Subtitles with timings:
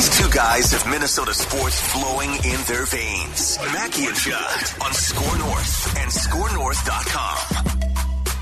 [0.00, 3.58] These two guys have Minnesota sports flowing in their veins.
[3.74, 7.36] Mackie and Judd on Score North and ScoreNorth.com.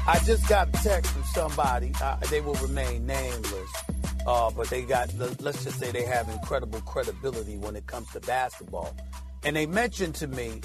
[0.07, 1.91] I just got a text from somebody.
[2.01, 3.71] Uh, they will remain nameless,
[4.25, 5.13] uh, but they got.
[5.19, 8.97] Let's just say they have incredible credibility when it comes to basketball,
[9.43, 10.61] and they mentioned to me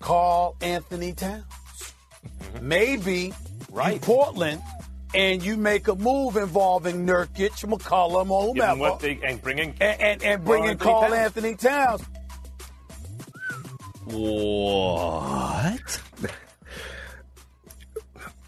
[0.00, 1.44] Karl Anthony Towns.
[2.60, 3.32] Maybe
[3.72, 4.02] right.
[4.02, 4.60] Portland
[5.16, 10.22] and you make a move involving Nurkic, McCollum, or whomever, they, and bringing and, and,
[10.22, 12.02] and bringing Karl Anthony Towns.
[14.04, 16.00] What?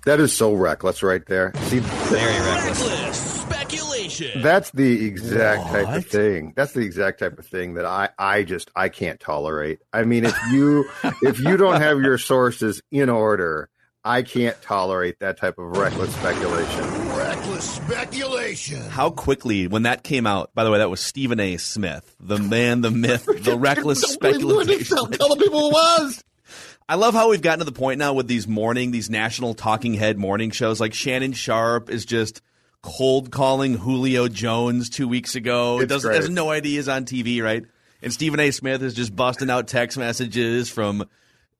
[0.05, 1.52] That is so reckless right there.
[1.64, 2.80] See, very reckless.
[2.80, 4.42] Reckless speculation.
[4.42, 5.84] That's the exact what?
[5.84, 6.53] type of thing.
[6.56, 9.80] That's the exact type of thing that I, I just I can't tolerate.
[9.92, 10.88] I mean, if you
[11.22, 13.69] if you don't have your sources in order,
[14.09, 17.09] I can't tolerate that type of reckless speculation.
[17.14, 18.81] Reckless speculation.
[18.89, 21.59] How quickly, when that came out, by the way, that was Stephen A.
[21.59, 24.97] Smith, the man, the myth, the reckless speculation.
[24.97, 26.25] Tell the people who was.
[26.89, 29.93] I love how we've gotten to the point now with these morning, these national talking
[29.93, 30.81] head morning shows.
[30.81, 32.41] Like Shannon Sharpe is just
[32.81, 35.81] cold calling Julio Jones two weeks ago.
[35.81, 36.22] It's doesn't great.
[36.22, 37.62] has no idea he's on TV, right?
[38.00, 38.53] And Stephen A.
[38.53, 41.05] Smith is just busting out text messages from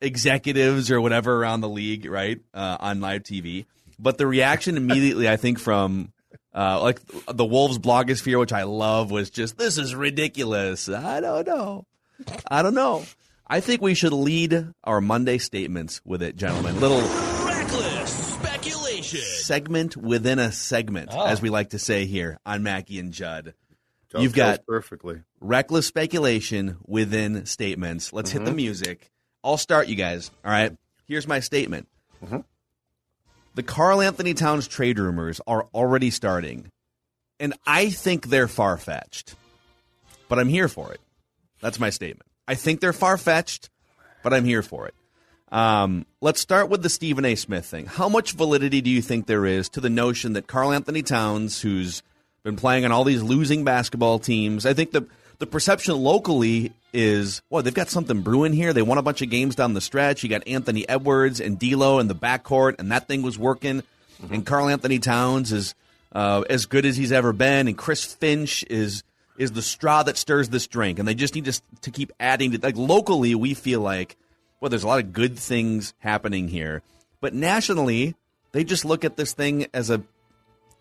[0.01, 3.67] executives or whatever around the league, right, uh, on live TV.
[3.99, 6.13] But the reaction immediately, I think, from
[6.55, 7.01] uh, like
[7.33, 10.89] the Wolves blogosphere, which I love, was just this is ridiculous.
[10.89, 11.87] I don't know.
[12.51, 13.05] I don't know.
[13.47, 16.81] I think we should lead our Monday statements with it, gentlemen.
[16.81, 17.01] Little
[17.47, 21.25] reckless speculation segment within a segment, Oh.
[21.27, 23.55] as we like to say here on Mackie and Judd.
[24.11, 25.21] Dovetails You've got perfectly.
[25.41, 28.13] reckless speculation within statements.
[28.13, 29.11] Let's hit the music.
[29.45, 30.31] I'll start, you guys.
[30.45, 30.77] All right.
[31.07, 31.89] Here's my statement.
[33.55, 36.71] The Karl Anthony Towns trade rumors are already starting,
[37.41, 39.35] and I think they're far fetched,
[40.29, 41.01] but I'm here for it.
[41.61, 42.31] That's my statement.
[42.47, 43.69] I think they're far fetched,
[44.23, 44.95] but I'm here for it.
[45.51, 47.35] Um, let's start with the Stephen A.
[47.35, 47.87] Smith thing.
[47.87, 51.63] How much validity do you think there is to the notion that Karl Anthony Towns,
[51.63, 52.03] who's
[52.45, 55.07] been playing on all these losing basketball teams, I think the
[55.39, 58.73] the perception locally is, well, they've got something brewing here.
[58.73, 60.23] They won a bunch of games down the stretch.
[60.23, 63.83] You got Anthony Edwards and D'Lo in the backcourt, and that thing was working.
[64.31, 65.75] And Karl Anthony Towns is
[66.13, 69.03] uh, as good as he's ever been, and Chris Finch is
[69.37, 70.99] is the straw that stirs this drink.
[70.99, 73.37] And they just need to to keep adding to like locally.
[73.37, 74.17] We feel like,
[74.61, 76.83] well, there's a lot of good things happening here,
[77.21, 78.17] but nationally,
[78.51, 80.03] they just look at this thing as a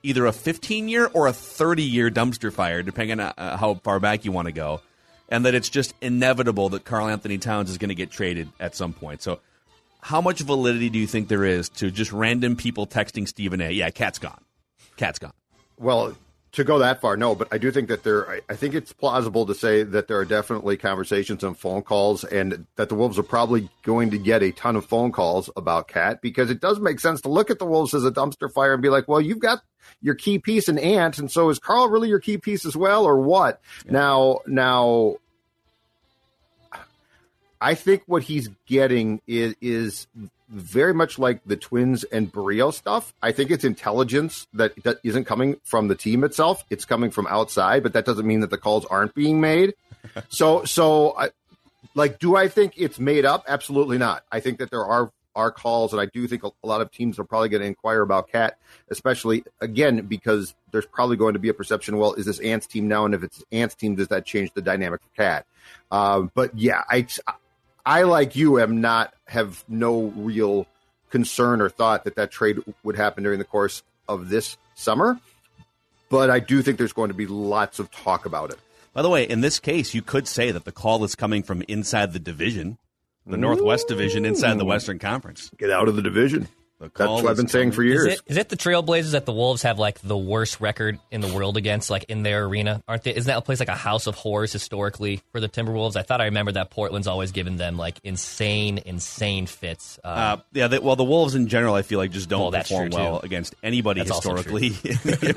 [0.03, 3.99] either a 15 year or a 30 year dumpster fire, depending on uh, how far
[3.99, 4.81] back you want to go,
[5.29, 8.75] and that it's just inevitable that Karl Anthony Towns is going to get traded at
[8.75, 9.21] some point.
[9.21, 9.39] So,
[10.01, 13.71] how much validity do you think there is to just random people texting Stephen A?
[13.71, 14.41] Yeah, cat's gone.
[14.95, 15.33] Cat's gone.
[15.77, 16.15] Well,
[16.57, 18.29] to go that far, no, but I do think that there.
[18.29, 22.23] I, I think it's plausible to say that there are definitely conversations and phone calls,
[22.23, 25.87] and that the Wolves are probably going to get a ton of phone calls about
[25.87, 28.73] Cat because it does make sense to look at the Wolves as a dumpster fire
[28.73, 29.61] and be like, well, you've got
[30.01, 33.05] your key piece in Ant, and so is Karl really your key piece as well,
[33.05, 33.61] or what?
[33.85, 35.15] Now, now.
[37.59, 40.07] I think what he's getting is is
[40.49, 43.13] very much like the Twins and Berrios stuff.
[43.21, 47.27] I think it's intelligence that, that isn't coming from the team itself; it's coming from
[47.27, 47.83] outside.
[47.83, 49.73] But that doesn't mean that the calls aren't being made.
[50.29, 51.29] so, so I,
[51.95, 53.45] like, do I think it's made up?
[53.47, 54.23] Absolutely not.
[54.31, 56.91] I think that there are are calls, and I do think a, a lot of
[56.91, 58.57] teams are probably going to inquire about Cat,
[58.89, 61.97] especially again because there's probably going to be a perception.
[61.97, 63.05] Well, is this Ants team now?
[63.05, 65.45] And if it's Ants team, does that change the dynamic for Cat?
[65.91, 67.33] Um, but yeah, I I
[68.03, 70.67] like you am not have no real
[71.09, 75.19] concern or thought that that trade would happen during the course of this summer.
[76.09, 78.59] but I do think there's going to be lots of talk about it.
[78.93, 81.61] By the way, in this case, you could say that the call is coming from
[81.67, 82.77] inside the division,
[83.25, 85.51] the Northwest Division inside the Western Conference.
[85.57, 86.47] Get out of the division.
[86.79, 88.05] That's what I've is been saying for Is years.
[88.05, 91.27] it, is it the Trailblazers that the Wolves have like the worst record in the
[91.33, 92.83] world against, like in their arena?
[92.87, 93.15] Aren't they?
[93.15, 95.95] Isn't that a place like a house of horrors historically for the Timberwolves?
[95.95, 99.99] I thought I remember that Portland's always given them like insane, insane fits.
[100.03, 102.51] Uh, Uh, yeah, they, well, the Wolves in general, I feel like just don't Well,
[102.51, 104.67] perform well against anybody That's historically.
[104.67, 105.35] in the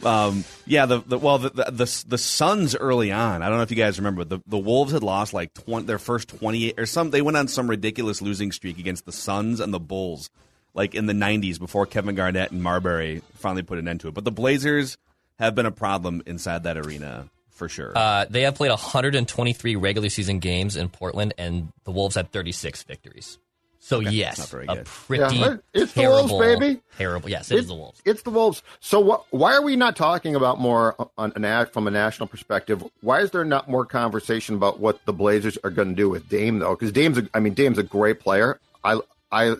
[0.00, 0.06] NBA.
[0.06, 3.42] um, yeah, the, the well, the, the the the Suns early on.
[3.42, 5.98] I don't know if you guys remember the the Wolves had lost like 20, their
[5.98, 7.10] first twenty eight or some.
[7.10, 10.30] They went on some ridiculous losing streak against the Suns and the Bulls,
[10.76, 14.14] like in the nineties before Kevin Garnett and Marbury finally put an end to it.
[14.14, 14.96] But the Blazers
[15.38, 17.92] have been a problem inside that arena for sure.
[17.96, 22.82] uh, they have played 123 regular season games in Portland, and the Wolves had 36
[22.84, 23.38] victories.
[23.78, 26.80] So yes, not very a pretty Yeah, it's the terrible, Wolves, baby.
[26.98, 27.30] Terrible.
[27.30, 28.02] Yes, it is the Wolves.
[28.04, 28.62] It's the Wolves.
[28.80, 32.26] So wh- why are we not talking about more on an ad from a national
[32.26, 32.82] perspective?
[33.00, 36.28] Why is there not more conversation about what the Blazers are going to do with
[36.28, 36.74] Dame though?
[36.74, 38.58] Because Dame's, a, I mean, Dame's a great player.
[38.82, 38.98] I
[39.30, 39.54] I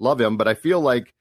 [0.00, 1.14] love him, but I feel like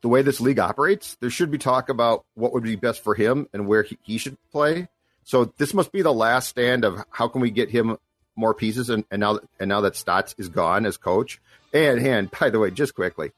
[0.00, 3.14] the way this league operates, there should be talk about what would be best for
[3.14, 4.88] him and where he, he should play.
[5.24, 7.98] So this must be the last stand of how can we get him
[8.36, 11.40] more pieces, and, and now and now that Stotts is gone as coach.
[11.72, 13.32] And and by the way, just quickly,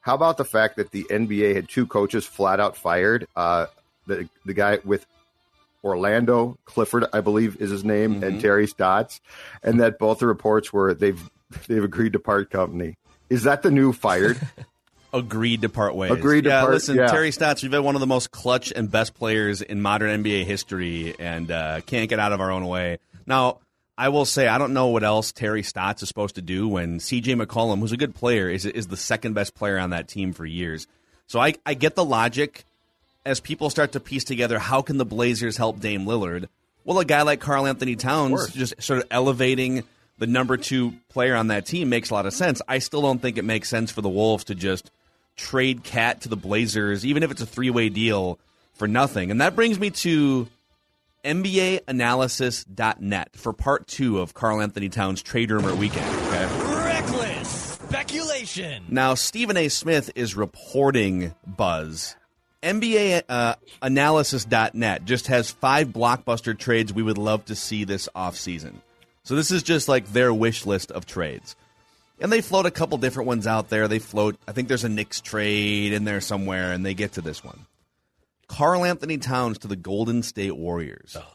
[0.00, 3.26] how about the fact that the NBA had two coaches flat out fired?
[3.34, 3.66] Uh,
[4.06, 5.06] the the guy with
[5.82, 9.20] Orlando Clifford, I believe, is his name, and Terry Stotts,
[9.62, 11.22] and that both the reports were they've
[11.66, 12.96] they've agreed to part company.
[13.30, 14.38] Is that the new fired?
[15.12, 16.10] Agreed to part ways.
[16.10, 17.06] Agreed to yeah, part- Listen, yeah.
[17.06, 20.44] Terry Stotts, we've been one of the most clutch and best players in modern NBA
[20.44, 22.98] history, and uh, can't get out of our own way.
[23.24, 23.60] Now,
[23.96, 26.98] I will say I don't know what else Terry Stotts is supposed to do when
[26.98, 27.34] C.J.
[27.34, 30.44] McCollum, who's a good player, is is the second best player on that team for
[30.44, 30.88] years.
[31.28, 32.64] So I I get the logic
[33.24, 36.48] as people start to piece together how can the Blazers help Dame Lillard.
[36.84, 39.84] Well, a guy like Karl Anthony Towns just sort of elevating
[40.18, 42.62] the number two player on that team makes a lot of sense.
[42.68, 44.90] I still don't think it makes sense for the Wolves to just
[45.36, 48.38] trade Cat to the Blazers, even if it's a three way deal,
[48.74, 49.30] for nothing.
[49.30, 50.48] And that brings me to
[51.24, 56.06] NBAanalysis.net for part two of Karl Anthony Towns trade rumor weekend.
[56.26, 56.46] Okay.
[56.84, 58.84] Reckless speculation.
[58.88, 59.68] Now, Stephen A.
[59.68, 62.16] Smith is reporting buzz.
[62.62, 68.74] NBA uh, Analysis.net just has five blockbuster trades we would love to see this offseason.
[69.24, 71.56] So this is just like their wish list of trades.
[72.20, 73.88] And they float a couple different ones out there.
[73.88, 77.20] They float, I think there's a Knicks trade in there somewhere, and they get to
[77.20, 77.66] this one.
[78.46, 81.16] Karl Anthony Towns to the Golden State Warriors.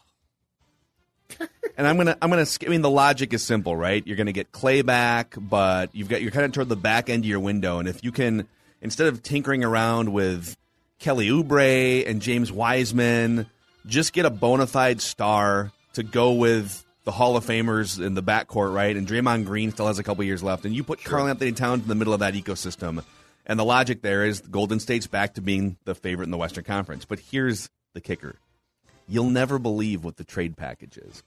[1.76, 2.44] And I'm gonna, I'm gonna.
[2.66, 4.06] I mean, the logic is simple, right?
[4.06, 7.24] You're gonna get Clay back, but you've got you're kind of toward the back end
[7.24, 8.46] of your window, and if you can,
[8.82, 10.58] instead of tinkering around with
[10.98, 13.46] Kelly Oubre and James Wiseman,
[13.86, 18.22] just get a bona fide star to go with the Hall of Famers in the
[18.22, 18.96] backcourt, right?
[18.96, 21.82] And Draymond Green still has a couple years left, and you put Karl Anthony Towns
[21.82, 23.02] in the middle of that ecosystem.
[23.46, 26.64] And the logic there is Golden State's back to being the favorite in the Western
[26.64, 27.04] Conference.
[27.04, 28.36] But here's the kicker:
[29.08, 31.22] you'll never believe what the trade package is.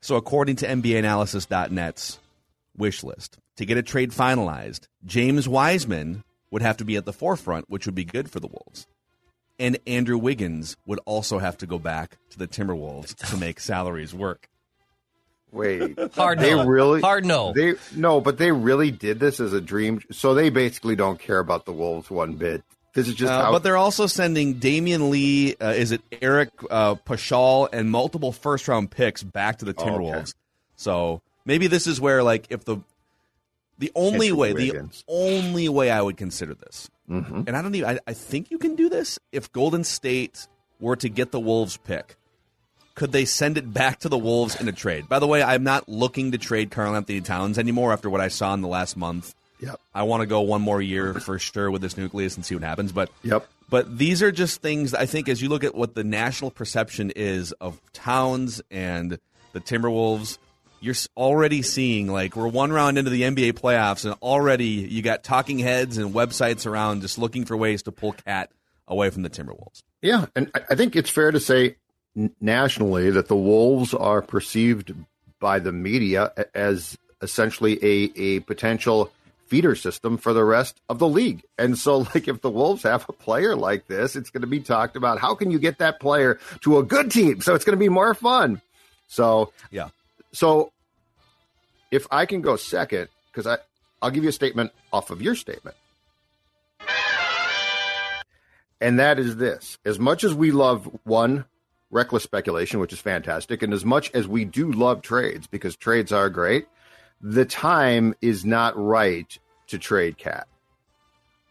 [0.00, 2.18] So, according to NBAanalysis.net's
[2.76, 7.12] wish list, to get a trade finalized, James Wiseman would have to be at the
[7.12, 8.86] forefront, which would be good for the Wolves.
[9.58, 14.14] And Andrew Wiggins would also have to go back to the Timberwolves to make salaries
[14.14, 14.48] work.
[15.50, 16.66] Wait, Hard they no.
[16.66, 17.52] really Hard no.
[17.54, 20.00] They no, but they really did this as a dream.
[20.12, 22.62] So they basically don't care about the Wolves one bit.
[22.94, 23.52] This is just Uh, how.
[23.52, 28.68] but they're also sending Damion Lee, uh, is it Eric uh, Paschall, and multiple first
[28.68, 29.90] round picks back to the Oh, okay.
[29.90, 30.34] Timberwolves.
[30.76, 32.78] So maybe this is where, like, if the
[33.78, 35.04] the only way, Wiggins.
[35.06, 37.44] the only way I would consider this, Mm-hmm.
[37.46, 40.46] and I don't even, I, I think you can do this if Golden State
[40.78, 42.16] were to get the Wolves pick.
[42.94, 45.08] Could they send it back to the Wolves in a trade?
[45.08, 48.28] By the way, I'm not looking to trade Karl Anthony Towns anymore after what I
[48.28, 49.34] saw in the last month.
[49.60, 49.80] Yep.
[49.94, 52.62] I want to go one more year for sure with this nucleus and see what
[52.64, 52.92] happens.
[52.92, 53.48] But Yep.
[53.70, 57.10] But these are just things I think as you look at what the national perception
[57.14, 59.18] is of Towns and
[59.52, 60.38] the Timberwolves,
[60.80, 65.22] you're already seeing like we're one round into the NBA playoffs and already you got
[65.24, 68.50] talking heads and websites around just looking for ways to pull Cat
[68.86, 69.82] away from the Timberwolves.
[70.02, 71.76] Yeah, and I- think it's fair to say
[72.40, 74.94] nationally that the Wolves are perceived
[75.40, 79.10] by the media as essentially a, a potential
[79.46, 81.42] feeder system for the rest of the league.
[81.58, 84.60] And so, like, if the Wolves have a player like this, it's going to be
[84.60, 85.18] talked about.
[85.18, 87.40] How can you get that player to a good team?
[87.40, 88.60] So it's going to be more fun.
[89.08, 89.88] So, Yeah.
[90.32, 90.72] So
[91.90, 93.58] if I can go second, because I
[94.00, 95.76] I'll give you a statement off of your statement.
[98.80, 99.78] And that is this.
[99.84, 101.44] As much as we love one
[101.90, 106.12] reckless speculation, which is fantastic, and as much as we do love trades because trades
[106.12, 106.68] are great,
[107.20, 110.46] the time is not right to trade Cat.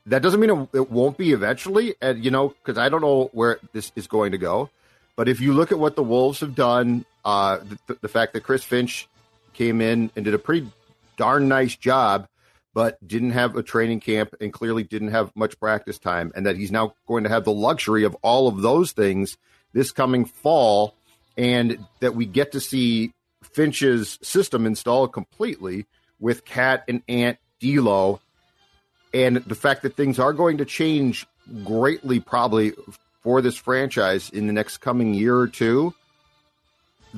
[0.06, 3.60] That doesn't mean it, won't be eventually, and you know, because I don't know where
[3.74, 4.70] this is going to go.
[5.18, 8.42] But if you look at what the Wolves have done, uh, the, the fact that
[8.42, 9.10] Chris Finch
[9.54, 10.72] came in and did a pretty
[11.18, 12.26] darn nice job,
[12.74, 16.56] but didn't have a training camp and clearly didn't have much practice time, and that
[16.56, 19.38] he's now going to have the luxury of all of those things
[19.74, 20.96] this coming fall,
[21.38, 23.12] and that we get to see
[23.44, 25.86] Finch's system installed completely
[26.22, 28.22] with Cat and Ant D'Lo,
[29.14, 31.28] and the fact that things are going to change
[31.66, 32.72] greatly, probably
[33.22, 35.94] for this franchise in the next coming year or two.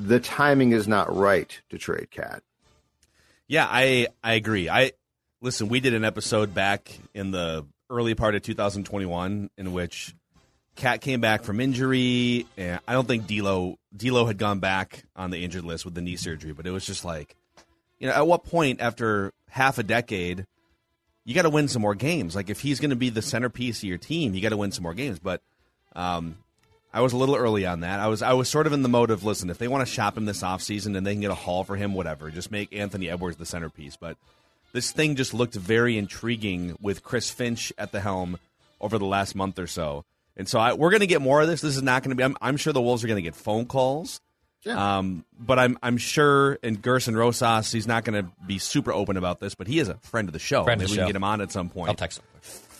[0.02, 2.42] The timing is not right to trade Cat.
[3.46, 4.68] Yeah, I I agree.
[4.68, 4.92] I
[5.42, 5.68] listen.
[5.68, 10.14] We did an episode back in the early part of 2021 in which
[10.74, 15.30] Cat came back from injury, and I don't think D'Lo D'Lo had gone back on
[15.30, 17.36] the injured list with the knee surgery, but it was just like,
[17.98, 20.46] you know, at what point after half a decade,
[21.24, 22.34] you got to win some more games.
[22.34, 24.72] Like if he's going to be the centerpiece of your team, you got to win
[24.72, 25.18] some more games.
[25.18, 25.42] But
[25.94, 26.38] um,
[26.92, 28.00] I was a little early on that.
[28.00, 29.92] I was I was sort of in the mode of listen, if they want to
[29.92, 32.30] shop him this offseason and they can get a haul for him, whatever.
[32.30, 33.96] Just make Anthony Edwards the centerpiece.
[33.96, 34.16] But
[34.72, 38.38] this thing just looked very intriguing with Chris Finch at the helm
[38.80, 40.04] over the last month or so.
[40.36, 41.60] And so I, we're going to get more of this.
[41.60, 42.24] This is not going to be.
[42.24, 44.20] I'm, I'm, sure the Wolves are going to get phone calls.
[44.62, 44.98] Yeah.
[44.98, 49.16] Um, but I'm I'm sure, and Gersson Rosas, he's not going to be super open
[49.16, 50.64] about this, but he is a friend of the show.
[50.64, 51.08] Friend Maybe of we the can show.
[51.08, 51.88] get him on at some point.
[51.88, 52.24] I'll text him.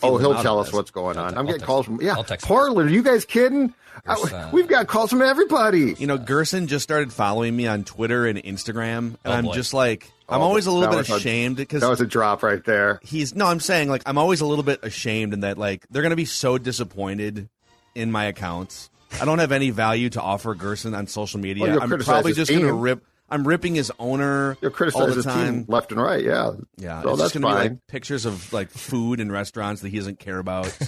[0.03, 0.73] Oh, he'll tell us this.
[0.73, 1.37] what's going on.
[1.37, 2.15] I'm getting calls from yeah.
[2.41, 3.73] Portland, are you guys kidding?
[4.05, 4.51] Uh, Gersson.
[4.53, 5.93] we've got calls from everybody.
[5.99, 9.53] You know, Gersson just started following me on Twitter and Instagram, and Oh, I'm boy.
[9.53, 12.41] just like, I'm Oh, always a little that bit ashamed because That was a drop
[12.41, 12.99] right there.
[13.03, 16.03] he's no, I'm saying like I'm always a little bit ashamed in that like they're
[16.03, 17.49] gonna be so disappointed
[17.95, 18.89] in my accounts.
[19.19, 21.65] I don't have any value to offer Gersson on social media.
[21.65, 23.03] Well, I'm probably just gonna rip.
[23.31, 25.53] I'm ripping his owner You'll all criticize the his time.
[25.63, 26.23] team left and right.
[26.23, 27.67] Yeah, Yeah, so it's that's just gonna fine.
[27.67, 30.77] be like pictures of like food and restaurants that he doesn't care about.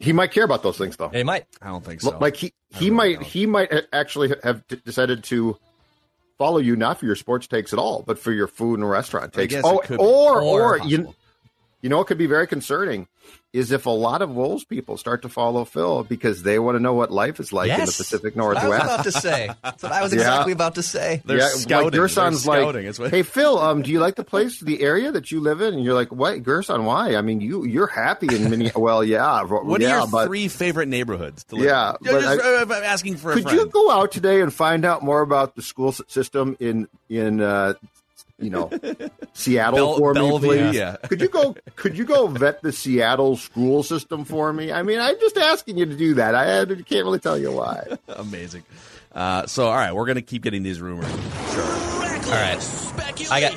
[0.00, 1.08] He might care about those things though.
[1.08, 1.46] He might.
[1.62, 2.18] I don't think so.
[2.18, 3.24] Like he he might don't.
[3.24, 5.56] he might actually have d- decided to
[6.36, 9.32] follow you not for your sports takes at all, but for your food and restaurant
[9.32, 9.54] takes.
[9.64, 10.04] oh, it could be.
[10.04, 11.14] or Or or you
[11.80, 13.06] you know it could be very concerning
[13.54, 16.82] is if a lot of Wolves people start to follow Phil because they want to
[16.82, 17.96] know what life is like in the Yes.
[17.96, 18.84] Pacific That's what I was Northwest.
[18.84, 19.50] about to say.
[19.62, 20.18] That's what I was Yeah.
[20.20, 21.22] exactly about to say.
[21.24, 21.86] They're yeah, scouting.
[21.86, 22.86] Like your son's They're like, scouting.
[22.86, 25.60] It's what- "Hey Phil, um, do you like the place, the area that you live
[25.60, 26.82] in?" And you're like, "What, Gersson?
[26.84, 27.14] Why?
[27.14, 28.72] I mean, you you're happy in many.
[28.76, 31.96] well, yeah, what yeah, are your but three favorite neighborhoods to live Yeah, in?
[32.12, 34.84] but just, I- uh, I'm asking for a could you go out today and find
[34.84, 37.74] out more about the school system in in uh,
[38.38, 38.70] you know
[39.32, 40.74] Seattle Bell- for me, please?
[40.76, 40.96] yeah.
[41.08, 41.54] Could you go?
[41.76, 44.72] Could you go vet the Seattle school system for me?
[44.72, 46.34] I mean, I'm just asking you to do that.
[46.34, 47.84] I, I can't really tell you why.
[48.08, 48.64] Amazing.
[49.12, 51.06] Uh, so, all right, we're going to keep getting these rumors.
[51.06, 53.30] Reckless All right.
[53.30, 53.52] I got.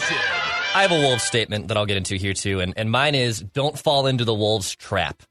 [0.75, 3.39] I have a Wolves statement that I'll get into here too, and, and mine is
[3.39, 5.23] don't fall into the Wolves trap.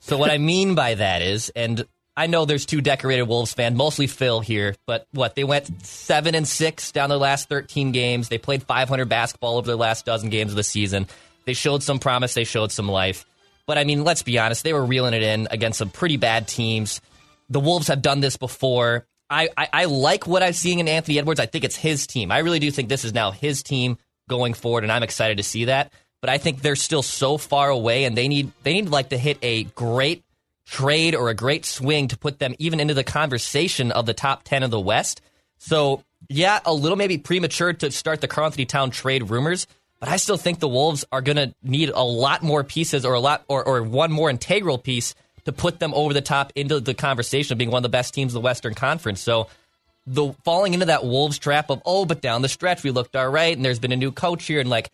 [0.00, 1.86] So what I mean by that is, and
[2.16, 6.34] I know there's two decorated Wolves fans, mostly Phil here, but what they went seven
[6.34, 8.28] and six down their last 13 games.
[8.28, 11.06] They played 500 basketball over their last dozen games of the season.
[11.46, 12.34] They showed some promise.
[12.34, 13.24] They showed some life.
[13.66, 16.48] But I mean, let's be honest, they were reeling it in against some pretty bad
[16.48, 17.00] teams.
[17.48, 19.06] The Wolves have done this before.
[19.30, 21.38] I, I, I like what I'm seeing in Anthony Edwards.
[21.38, 22.32] I think it's his team.
[22.32, 23.96] I really do think this is now his team
[24.28, 25.92] going forward, and I'm excited to see that.
[26.20, 29.16] But I think they're still so far away, and they need they need like to
[29.16, 30.24] hit a great
[30.70, 34.44] trade or a great swing to put them even into the conversation of the top
[34.44, 35.20] ten of the West.
[35.58, 39.66] So yeah, a little maybe premature to start the Karl Anthony Town trade rumors,
[39.98, 43.14] but I still think the Wolves are going to need a lot more pieces or
[43.14, 46.78] a lot or, or one more integral piece to put them over the top into
[46.78, 49.20] the conversation of being one of the best teams in the Western Conference.
[49.20, 49.48] So
[50.06, 53.28] the falling into that Wolves trap of oh, but down the stretch we looked all
[53.28, 54.90] right, and there's been a new coach here, and like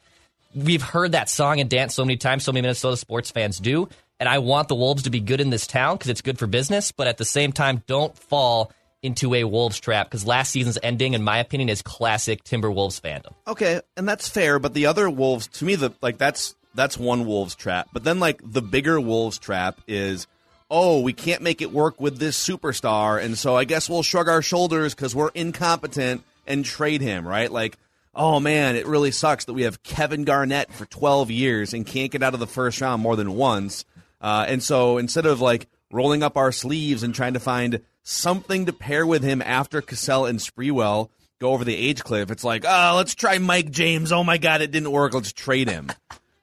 [0.55, 3.91] we've heard that song and dance so many times, so many Minnesota sports fans do.
[4.19, 6.47] And I want the Wolves to be good in this town because it's good for
[6.47, 10.79] business, but at the same time, don't fall into a Wolves trap because last season's
[10.83, 13.33] ending, in my opinion, is classic Timberwolves fandom.
[13.47, 17.27] Okay, and that's fair, but the other wolves to me the like that's that's one
[17.27, 17.89] wolves trap.
[17.93, 20.27] But then like the bigger wolves trap is
[20.69, 24.29] oh, we can't make it work with this superstar and so I guess we'll shrug
[24.29, 27.51] our shoulders cuz we're incompetent and trade him, right?
[27.51, 27.79] Like
[28.15, 32.11] oh man, it really sucks that we have Kevin Garnett for 12 years and can't
[32.11, 33.85] get out of the first round more than once.
[34.27, 38.67] Uh, and so instead of like rolling up our sleeves and trying to find something
[38.67, 42.65] to pair with him after Cassell and Sprewell go over the age cliff, it's like,
[42.67, 44.11] oh, let's try Mike James.
[44.11, 45.15] Oh my God, it didn't work.
[45.15, 45.93] Let's trade him.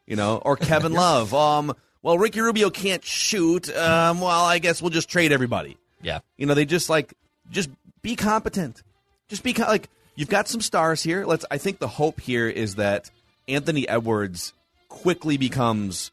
[0.07, 1.33] You know, or Kevin Love.
[1.33, 3.67] Um, well, Ricky Rubio can't shoot.
[3.75, 5.75] Um, well, I guess we'll just trade everybody.
[6.01, 6.19] Yeah.
[6.37, 7.13] You know, they just like
[7.51, 7.69] just
[8.01, 8.81] be competent.
[9.27, 11.25] Just be co- like you've got some stars here.
[11.25, 11.43] Let's.
[11.51, 13.11] I think the hope here is that
[13.49, 14.53] Anthony Edwards
[14.87, 16.12] quickly becomes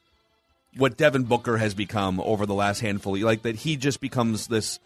[0.76, 3.16] what Devin Booker has become over the last handful.
[3.18, 4.78] Like that, he just becomes this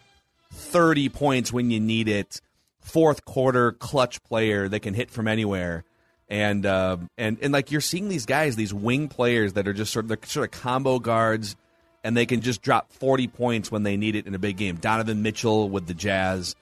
[0.53, 2.41] thirty points when you need it,
[2.81, 5.85] fourth quarter clutch player that can hit from anywhere.
[6.29, 9.93] And uh, and and like you're seeing these guys, these wing players that are just
[9.93, 11.55] sort of they're sort of combo guards,
[12.03, 14.77] and they can just drop 40 points when they need it in a big game.
[14.77, 16.57] Donovan Mitchell with the Jazz.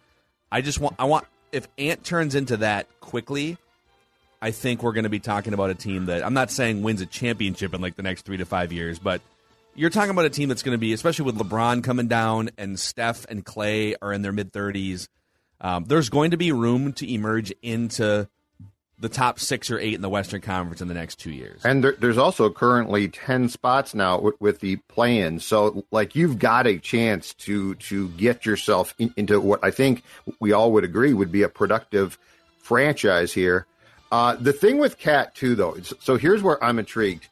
[0.51, 3.57] I just want I want if Ant turns into that quickly,
[4.43, 7.01] I think we're going to be talking about a team that I'm not saying wins
[7.01, 9.23] a championship in like the next three to five years, but
[9.77, 12.79] you're talking about a team that's going to be, especially with LeBron coming down and
[12.79, 15.07] Steph and Clay are in their mid 30s.
[15.61, 18.29] Um, there's going to be room to emerge into
[18.99, 21.65] the top six or eight in the Western Conference in the next two years.
[21.65, 25.41] And there, there's also currently ten spots now with, with the play-in.
[25.41, 30.03] So, like, you've got a chance to to get yourself in, into what I think
[30.41, 32.19] we all would agree would be a productive
[32.59, 33.67] franchise here.
[34.13, 35.75] Uh, the thing with Cat too, though.
[36.01, 37.29] So here's where I'm intrigued.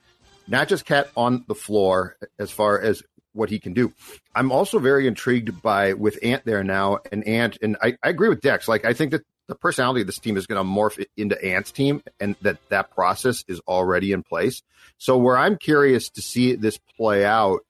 [0.48, 3.02] Not just Cat on the floor as far as
[3.34, 3.92] what he can do.
[4.34, 8.30] I'm also very intrigued by with Ant there now, and Ant, and I, I agree
[8.30, 8.66] with Dex.
[8.66, 11.70] Like, I think that the personality of this team is going to morph into Ant's
[11.70, 14.62] team, and that that process is already in place.
[14.96, 17.60] So, where I'm curious to see this play out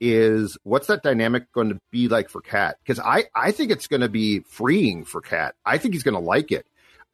[0.00, 2.76] is what's that dynamic going to be like for Cat?
[2.84, 5.56] Because I I think it's going to be freeing for Cat.
[5.66, 6.66] I think he's going to like it.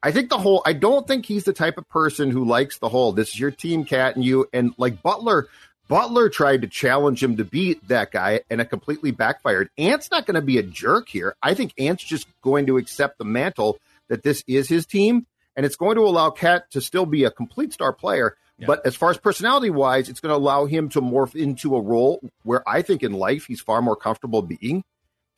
[0.02, 0.62] I think the whole.
[0.64, 3.12] I don't think he's the type of person who likes the whole.
[3.12, 4.48] This is your team, Cat, and you.
[4.52, 5.48] And like Butler,
[5.88, 9.70] Butler tried to challenge him to beat that guy, and it completely backfired.
[9.78, 11.34] Ant's not going to be a jerk here.
[11.42, 15.26] I think Ant's just going to accept the mantle that this is his team,
[15.56, 18.36] and it's going to allow Cat to still be a complete star player.
[18.58, 21.80] But as far as personality wise, it's going to allow him to morph into a
[21.80, 24.82] role where I think in life he's far more comfortable being.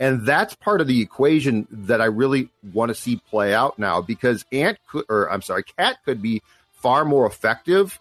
[0.01, 4.01] And that's part of the equation that I really want to see play out now
[4.01, 7.99] because Ant could, or I'm sorry, Cat could be far more effective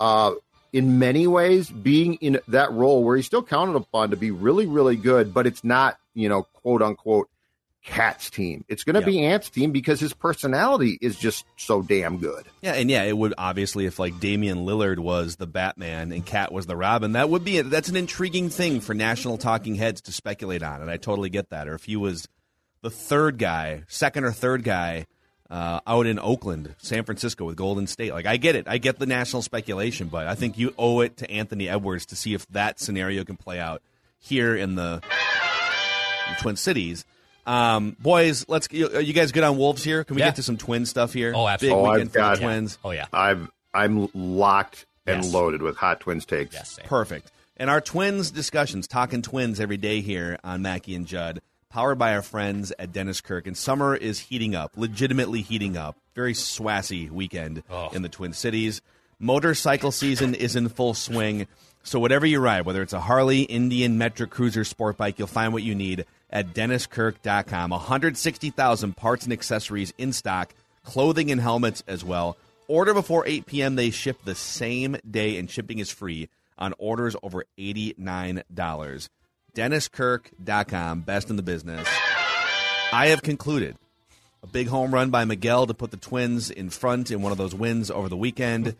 [0.00, 0.32] uh,
[0.72, 4.66] in many ways being in that role where he's still counted upon to be really,
[4.66, 7.28] really good, but it's not, you know, quote unquote,
[7.86, 8.64] Cat's team.
[8.68, 9.06] It's going to Yeah.
[9.06, 12.44] be Ant's team because his personality is just so damn good.
[12.60, 16.52] Yeah, and yeah, it would obviously if like Damian Lillard was the Batman and Cat
[16.52, 17.70] was the Robin, that would be it.
[17.70, 21.50] that's an intriguing thing for national talking heads to speculate on, and I totally get
[21.50, 21.68] that.
[21.68, 22.26] Or if he was
[22.82, 25.06] the third guy, second or third guy
[25.48, 28.98] uh, out in Oakland, San Francisco with Golden State, like I get it, I get
[28.98, 32.46] the national speculation, but I think you owe it to Anthony Edwards to see if
[32.48, 33.80] that scenario can play out
[34.18, 35.00] here in the
[36.40, 37.04] Twin Cities.
[37.46, 38.68] Um, boys, let's.
[38.70, 40.04] You, are you guys good on Wolves here?
[40.04, 40.28] Can we Yeah.
[40.28, 41.32] get to some Twin stuff here?
[41.34, 41.78] Oh, absolutely.
[41.82, 42.78] Big Oh, weekend I've for got- the Twins.
[42.84, 43.06] Oh, yeah.
[43.12, 45.32] I've I'm locked and Yes.
[45.32, 46.54] loaded with hot twins takes.
[46.54, 46.72] Yes.
[46.72, 46.86] same.
[46.86, 47.30] Perfect.
[47.58, 52.14] And our twins discussions, talking twins every day here on Mackie and Judd, powered by
[52.14, 53.46] our friends at Dennis Kirk.
[53.46, 55.96] And summer is heating up, legitimately heating up.
[56.14, 57.90] Very swassy weekend Oh.
[57.92, 58.80] in the Twin Cities.
[59.18, 61.46] Motorcycle season is in full swing.
[61.82, 65.52] So whatever you ride, whether it's a Harley, Indian, Metric Cruiser, sport bike, you'll find
[65.52, 67.70] what you need at DennisKirk.com.
[67.70, 72.36] 160,000 parts and accessories in stock, clothing and helmets as well.
[72.68, 73.76] Order before 8 p.m.
[73.76, 79.08] They ship the same day, and shipping is free on orders over $89.
[79.54, 81.88] DennisKirk.com, best in the business.
[82.92, 83.76] I have concluded
[84.42, 87.38] a big home run by Miguel to put the Twins in front in one of
[87.38, 88.76] those wins over the weekend.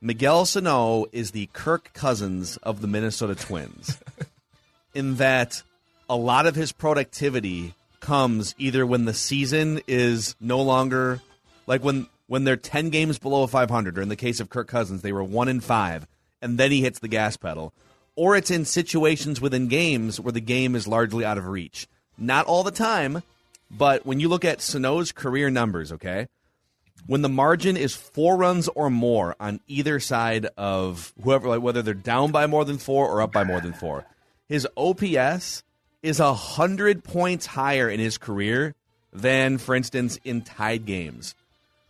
[0.00, 3.98] Miguel Sano is the Kirk Cousins of the Minnesota Twins,
[4.94, 5.62] in that
[6.08, 11.20] a lot of his productivity comes either when the season is no longer
[11.66, 15.02] like when when they're 10 games below 500 or in the case of Kirk Cousins
[15.02, 16.06] they were 1 in 5
[16.40, 17.72] and then he hits the gas pedal.
[18.14, 21.86] Or it's in situations within games where the game is largely out of reach.
[22.16, 23.22] Not all the time
[23.70, 26.28] but when you look at Sano's career numbers okay
[27.06, 31.80] when the margin is four runs or more on either side of whoever, like whether
[31.80, 34.04] they're down by more than four or up by more than four,
[34.48, 35.62] his OPS
[36.02, 38.74] is a hundred points higher in his career
[39.12, 41.34] than, for instance, in tied games.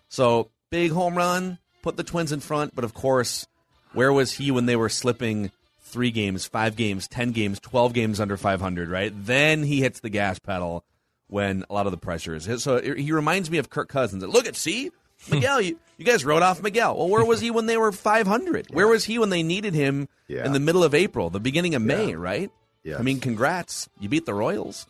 [0.08, 3.46] So big home run, put the Twins in front, but of course,
[3.92, 5.50] where was he when they were slipping
[5.82, 8.88] three games, five games, ten games, twelve games under five hundred?
[8.88, 10.84] Right, then he hits the gas pedal
[11.26, 12.44] when a lot of the pressure is.
[12.46, 12.60] Hit.
[12.60, 14.22] So he reminds me of Kirk Cousins.
[14.24, 14.90] Look at see
[15.30, 16.96] Miguel, you, you guys wrote off Miguel.
[16.96, 18.68] Well, where was he when they were 500?
[18.72, 20.46] Where was he when they needed him Yeah.
[20.46, 22.52] in the middle of April, the beginning of May, right?
[22.84, 22.98] Yes.
[22.98, 23.88] I mean, congrats.
[24.00, 24.86] You beat the Royals.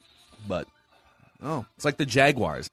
[0.47, 0.69] But,
[1.43, 2.71] oh, it's like the Jaguars.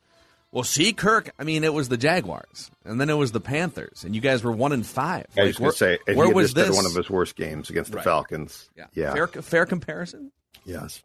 [0.52, 1.32] Well, see, Kirk.
[1.38, 4.42] I mean, it was the Jaguars, and then it was the Panthers, and you guys
[4.44, 5.26] were one and five.
[5.38, 6.74] I was going to say, and where was this?
[6.74, 8.04] one of his worst games against the Right.
[8.06, 8.70] Falcons.
[8.78, 8.86] yeah.
[8.94, 9.14] yeah.
[9.14, 10.32] Fair, fair comparison.
[10.64, 11.04] Yes.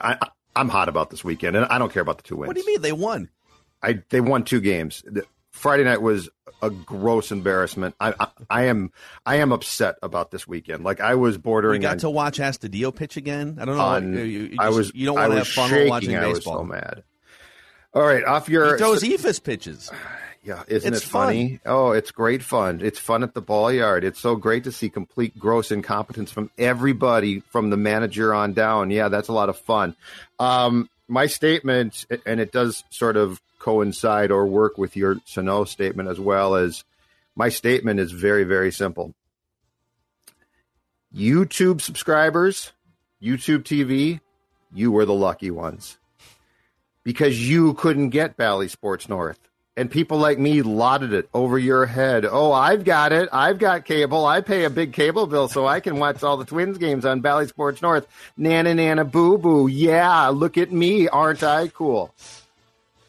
[0.00, 2.46] I, I, I'm hot about this weekend, and I don't care about the two wins.
[2.48, 3.30] What do you mean they won?
[3.82, 5.02] I they won two games.
[5.58, 6.28] Friday night was
[6.62, 7.94] a gross embarrassment.
[8.00, 8.90] I, I I am
[9.26, 10.84] I am upset about this weekend.
[10.84, 11.82] Like I was bordering.
[11.82, 13.58] You got on, to watch Astudillo pitch again.
[13.60, 13.82] I don't know.
[13.82, 15.88] on you, you I was You don't want to have fun shaking.
[15.90, 16.58] watching I was baseball.
[16.58, 17.02] so mad.
[17.94, 19.90] All right, off your He throws Eephus pitches.
[20.40, 21.60] Yeah, isn't It's it funny?
[21.66, 22.80] Oh, it's great fun.
[22.82, 24.02] It's fun at the ball yard.
[24.02, 28.90] It's so great to see complete gross incompetence from everybody, from the manager on down.
[28.90, 29.94] Yeah, that's a lot of fun.
[30.38, 36.08] Um, my statement, and it does sort of coincide or work with your Sano statement
[36.08, 36.84] as well as
[37.34, 39.14] my statement is very, very simple.
[41.14, 42.72] YouTube subscribers,
[43.22, 44.20] YouTube TV,
[44.72, 45.98] you were the lucky ones
[47.04, 49.47] because you couldn't get Bally Sports North.
[49.78, 52.26] And people like me lauded it over your head.
[52.28, 53.28] Oh, I've got it.
[53.30, 54.26] I've got cable.
[54.26, 57.20] I pay a big cable bill so I can watch all the Twins games on
[57.20, 58.04] Bally Sports North.
[58.36, 59.68] Nana, nana, boo, boo.
[59.68, 61.06] Yeah, look at me.
[61.06, 62.12] Aren't I cool?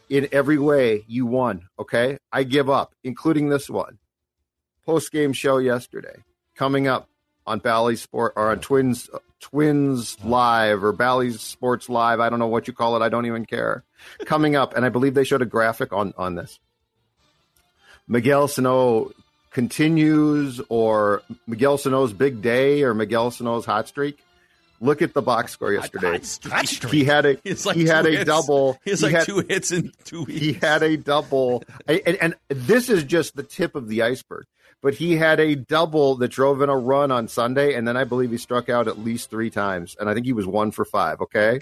[0.10, 1.68] In every way, you won.
[1.80, 2.20] Okay.
[2.32, 3.98] I give up, including this one.
[4.86, 6.18] Post game show yesterday.
[6.56, 7.10] Coming up
[7.48, 12.20] on Bally Sport or on Twins Twins Live or Bally Sports Live.
[12.20, 13.04] I don't know what you call it.
[13.04, 13.84] I don't even care.
[14.26, 16.60] Coming up, and I believe they showed a graphic on on this.
[18.08, 19.12] Miguel Sano
[19.52, 24.20] continues, or Miguel Sano's big day, or Miguel Sano's hot streak.
[24.82, 26.22] Look at the box score yesterday.
[26.90, 28.80] He had a He's like he had two a double.
[28.86, 30.40] He's he like had- two hits in two weeks.
[30.40, 34.46] he had a double, and, and, and this is just the tip of the iceberg.
[34.82, 38.06] But he had a double that drove in a run on Sunday, and then I
[38.06, 40.86] believe he struck out at least three times, and I think he was one for
[40.86, 41.20] five.
[41.22, 41.60] Okay,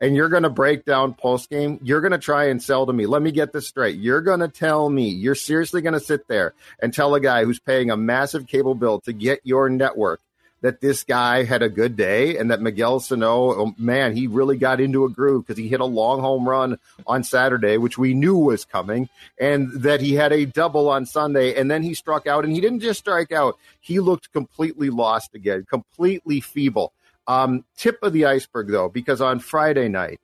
[0.00, 1.80] and you're going to break down post game.
[1.82, 3.06] You're going to try and sell to me.
[3.06, 3.96] Let me get this straight.
[3.96, 7.44] You're going to tell me you're seriously going to sit there and tell a guy
[7.44, 10.20] who's paying a massive cable bill to get your network
[10.62, 14.56] that this guy had a good day and that Miguel Sano, oh, man, he really
[14.56, 18.14] got into a groove because he hit a long home run on Saturday, which we
[18.14, 22.26] knew was coming, and that he had a double on Sunday, and then he struck
[22.26, 26.92] out, and he didn't just strike out; he looked completely lost again, completely feeble.
[27.26, 30.20] Um, tip of the iceberg, though, because on Friday night.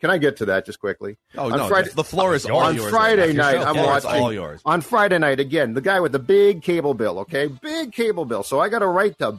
[0.00, 1.18] Can I get to that just quickly?
[1.36, 1.68] Oh on no!
[1.68, 2.90] Friday, the floor is all on yours.
[2.90, 4.10] Friday night, I'm floor watching.
[4.10, 4.62] all yours.
[4.64, 7.18] On Friday night, again, the guy with the big cable bill.
[7.18, 8.42] Okay, big cable bill.
[8.42, 9.36] So I got to write to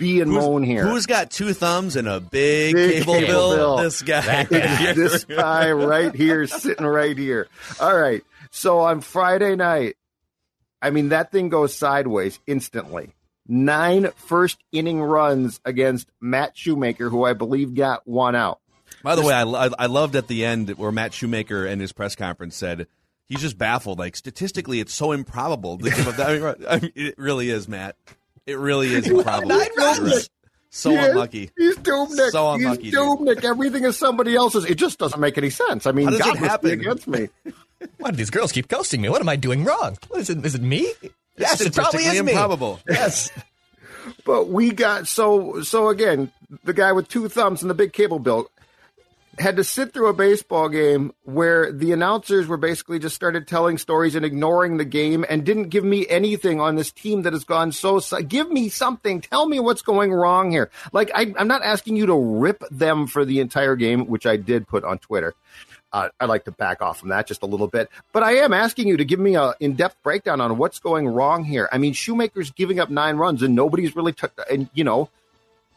[0.00, 0.84] be and moan here.
[0.84, 3.56] Who's got two thumbs and a big, Big cable, cable bill?
[3.56, 3.76] bill.
[3.76, 4.26] This guy.
[4.26, 4.66] Right guy.
[4.76, 4.94] here.
[4.94, 7.46] this guy right here, sitting right here.
[7.78, 8.24] All right.
[8.50, 9.96] So on Friday night,
[10.82, 13.14] I mean, that thing goes sideways instantly.
[13.46, 18.60] Nine first inning runs against Matt Shoemaker, who I believe got one out.
[19.02, 22.14] By the way, I, I loved at the end where Matt Shoemaker in his press
[22.16, 22.86] conference said
[23.26, 23.98] he's just baffled.
[23.98, 26.66] Like statistically, it's so improbable to give up that.
[26.68, 27.96] I I mean, it really is, Matt.
[28.50, 29.48] It really is improbable.
[29.48, 30.00] nine runs.
[30.00, 30.28] Right.
[30.70, 31.50] So He unlucky.
[31.56, 32.30] He's Dubnyk.
[32.30, 32.84] So unlucky.
[32.84, 33.38] he's unlucky, dude.
[33.38, 33.44] Dubnyk.
[33.44, 34.64] Everything is somebody else's.
[34.66, 35.86] It just doesn't make any sense.
[35.86, 36.70] I mean, How does God it happen?
[36.70, 37.28] against me.
[37.98, 39.08] Why do these girls keep ghosting me?
[39.08, 39.96] What am I doing wrong?
[40.08, 40.44] What is it?
[40.44, 40.92] Is it me?
[41.36, 42.76] Yes, it probably Statistically is me.
[42.88, 43.30] Yes.
[44.24, 46.30] But we got so so again,
[46.64, 48.50] the guy with two thumbs and the big cable bill
[49.40, 53.78] had to sit through a baseball game where the announcers were basically just started telling
[53.78, 57.44] stories and ignoring the game and didn't give me anything on this team that has
[57.44, 59.20] gone so give me something.
[59.20, 60.70] Tell me what's going wrong here.
[60.92, 64.36] Like I, i'm not asking you to rip them for the entire game which i
[64.36, 65.34] did put on twitter.
[65.92, 68.52] Uh, I'd like to back off from that just a little bit, but I am
[68.52, 71.68] asking you to give me a in-depth breakdown on what's going wrong here.
[71.72, 75.10] I mean, Shoemaker's giving up nine runs, and nobody's really, t- and you know,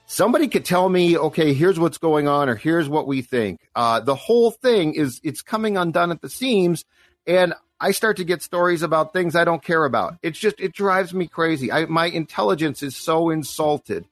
[0.06, 3.60] somebody could tell me, okay, here's what's going on, or here's what we think.
[3.76, 6.86] Uh, the whole thing is it's coming undone at the seams,
[7.26, 10.16] and I start to get stories about things I don't care about.
[10.22, 11.72] It's just it drives me crazy.
[11.72, 14.06] I, my intelligence is so insulted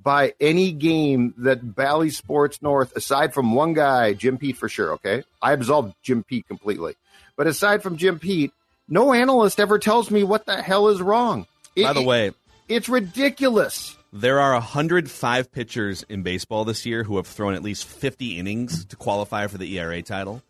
[0.00, 4.92] by any game that Bally Sports North, aside from one guy, Jim Pete for sure.
[4.92, 6.94] Okay, I absolved Jim Pete completely,
[7.36, 8.52] but aside from Jim Pete,
[8.88, 11.46] no analyst ever tells me what the hell is wrong.
[11.76, 12.32] By the way,
[12.68, 13.96] it's ridiculous.
[14.20, 18.84] There are 105 pitchers in baseball this year who have thrown at least 50 innings
[18.86, 20.42] to qualify for the ERA title.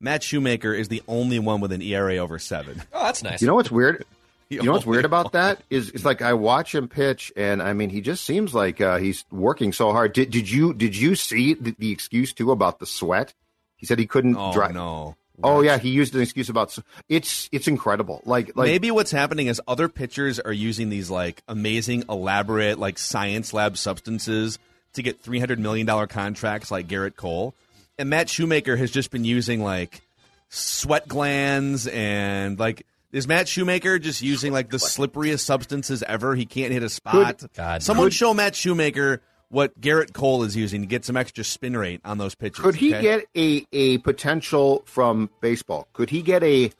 [0.00, 2.82] Matt Shoemaker is the only one with an ERA over seven.
[2.92, 3.40] Oh, that's nice.
[3.40, 4.04] You know what's weird?
[4.48, 7.72] You know what's weird about that is it's like I watch him pitch, and I
[7.72, 10.12] mean he just seems like uh, he's working so hard.
[10.12, 13.34] Did, did you did you see the, the excuse too about the sweat?
[13.74, 14.72] He said he couldn't Oh drive.
[14.72, 15.16] no!
[15.42, 16.76] Oh yeah, he used an excuse about
[17.08, 18.22] it's it's incredible.
[18.24, 22.98] Like like Maybe what's happening is other pitchers are using these like amazing, elaborate, like
[22.98, 24.58] science lab substances
[24.94, 27.54] to get three hundred million dollar contracts, like Gerrit Cole,
[27.98, 30.02] and Matt Shoemaker has just been using like
[30.48, 32.86] sweat glands and like.
[33.12, 36.34] Is Matt Shoemaker just using like the slipperiest substances ever?
[36.34, 37.42] He can't hit a spot.
[37.54, 37.82] God.
[37.82, 41.76] Someone Could- show Matt Shoemaker what Gerrit Cole is using to get some extra spin
[41.76, 42.62] rate on those pitches.
[42.62, 43.02] Could he okay?
[43.02, 45.86] get a, a potential from baseball?
[45.92, 46.70] Could he get a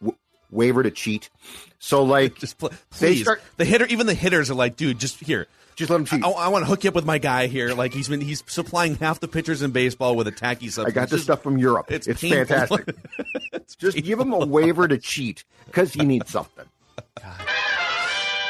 [0.00, 0.16] w-
[0.50, 1.30] waiver to cheat?
[1.78, 3.22] So, like, just pl- please?
[3.22, 5.48] start- the hitter, even the hitters are like, dude, just here.
[5.74, 6.22] just let him cheat.
[6.24, 7.74] I, want to hook you up with my guy here.
[7.74, 11.08] Like he's been he's supplying half the pitchers in baseball with a tacky I got
[11.08, 11.90] this Just- stuff from Europe.
[11.90, 12.94] It's, It's, fantastic.
[13.52, 16.66] It's Just give him a waiver to cheat because he needs something.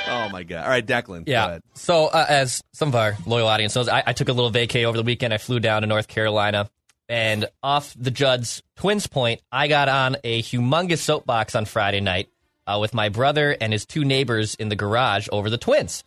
[0.08, 0.64] Oh my god!
[0.64, 1.24] All right, Declan.
[1.24, 1.46] go Yeah.
[1.46, 1.62] ahead.
[1.74, 4.84] So, uh, as some of our loyal audience knows, I, I took a little vacay
[4.84, 5.32] over the weekend.
[5.32, 6.70] I flew down to North Carolina,
[7.08, 12.28] and off the Judd's Twins Point, I got on a humongous soapbox on Friday night
[12.66, 16.04] uh, with my brother and his two neighbors in the garage over the Twins.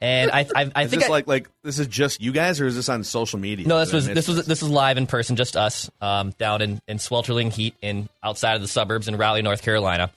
[0.00, 2.60] And I, I, I Is think this I, like like this is just you guys,
[2.60, 3.66] or is this on social media?
[3.68, 6.80] no, this was this was this was live in person, just us um, down in,
[6.88, 10.10] in sweltering heat in outside of the suburbs in Raleigh, North Carolina.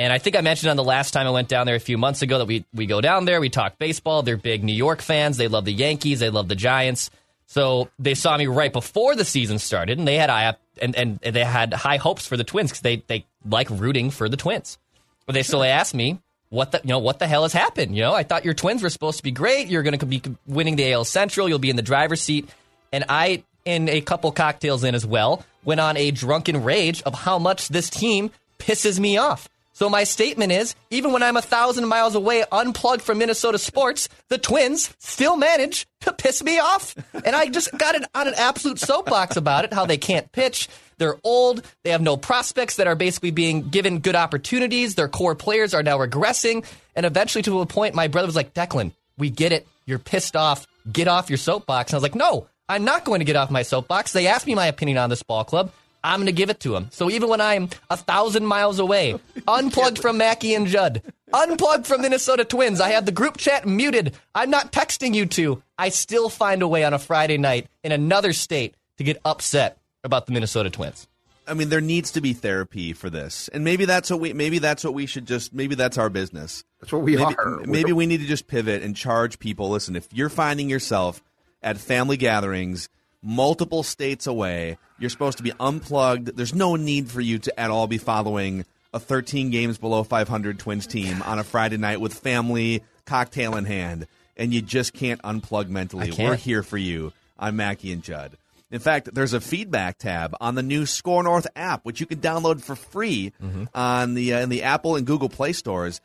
[0.00, 1.98] And I think I mentioned on the last time I went down there a few
[1.98, 4.22] months ago that we we go down there, we talk baseball.
[4.22, 5.36] They're big New York fans.
[5.36, 6.20] They love the Yankees.
[6.20, 7.10] They love the Giants.
[7.46, 11.20] So they saw me right before the season started, and they had high and, and
[11.20, 14.78] they had high hopes for the Twins because they they like rooting for the Twins.
[15.26, 17.94] But they so they asked me what the you know what the hell has happened.
[17.94, 19.68] You know, I thought your Twins were supposed to be great.
[19.68, 21.46] You're going to be winning the AL Central.
[21.46, 22.48] You'll be in the driver's seat.
[22.90, 27.12] And I, in a couple cocktails in as well, went on a drunken rage of
[27.14, 29.48] how much this team pisses me off.
[29.80, 34.10] So my statement is, even when I'm a thousand miles away, unplugged from Minnesota sports,
[34.28, 36.94] the Twins still manage to piss me off.
[37.24, 40.68] And I just got it on an absolute soapbox about it, how they can't pitch.
[40.98, 41.64] They're old.
[41.82, 44.96] They have no prospects that are basically being given good opportunities.
[44.96, 46.66] Their core players are now regressing.
[46.94, 49.66] And eventually, to a point, my brother was like, Declan, we get it.
[49.86, 50.66] You're pissed off.
[50.92, 51.90] Get off your soapbox.
[51.90, 54.12] And I was like, no, I'm not going to get off my soapbox.
[54.12, 55.72] They asked me my opinion on this ball club.
[56.02, 56.88] I'm going to give it to him.
[56.90, 62.02] So even when I'm a thousand miles away, unplugged from Mackie and Judd, unplugged from
[62.02, 64.14] Minnesota Twins, I have the group chat muted.
[64.34, 65.62] I'm not texting you two.
[65.78, 69.78] I still find a way on a Friday night in another state to get upset
[70.04, 71.06] about the Minnesota Twins.
[71.46, 74.60] I mean, there needs to be therapy for this, and maybe that's what we maybe
[74.60, 76.62] that's what we should just maybe that's our business.
[76.80, 77.60] That's what we maybe, are.
[77.64, 79.68] Maybe we need to just pivot and charge people.
[79.68, 81.24] Listen, if you're finding yourself
[81.60, 82.88] at family gatherings
[83.22, 86.36] multiple states away, you're supposed to be unplugged.
[86.36, 90.58] There's no need for you to at all be following a 13 games below 500
[90.58, 94.06] Twins team on a Friday night with family, cocktail in hand,
[94.36, 96.10] and you just can't unplug mentally.
[96.10, 96.30] Can't.
[96.30, 97.12] We're here for you.
[97.38, 98.36] I'm Mackie and Judd.
[98.70, 102.20] In fact, there's a feedback tab on the new Score North app, which you can
[102.20, 103.32] download for free
[103.74, 106.00] on the uh, in the Apple and Google Play stores.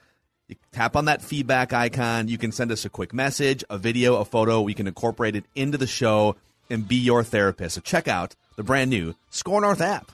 [0.48, 2.28] You tap on that feedback icon.
[2.28, 4.62] You can send us a quick message, a video, a photo.
[4.62, 6.36] We can incorporate it into the show
[6.70, 7.76] and be your therapist.
[7.76, 10.12] So check out the brand new Score North app.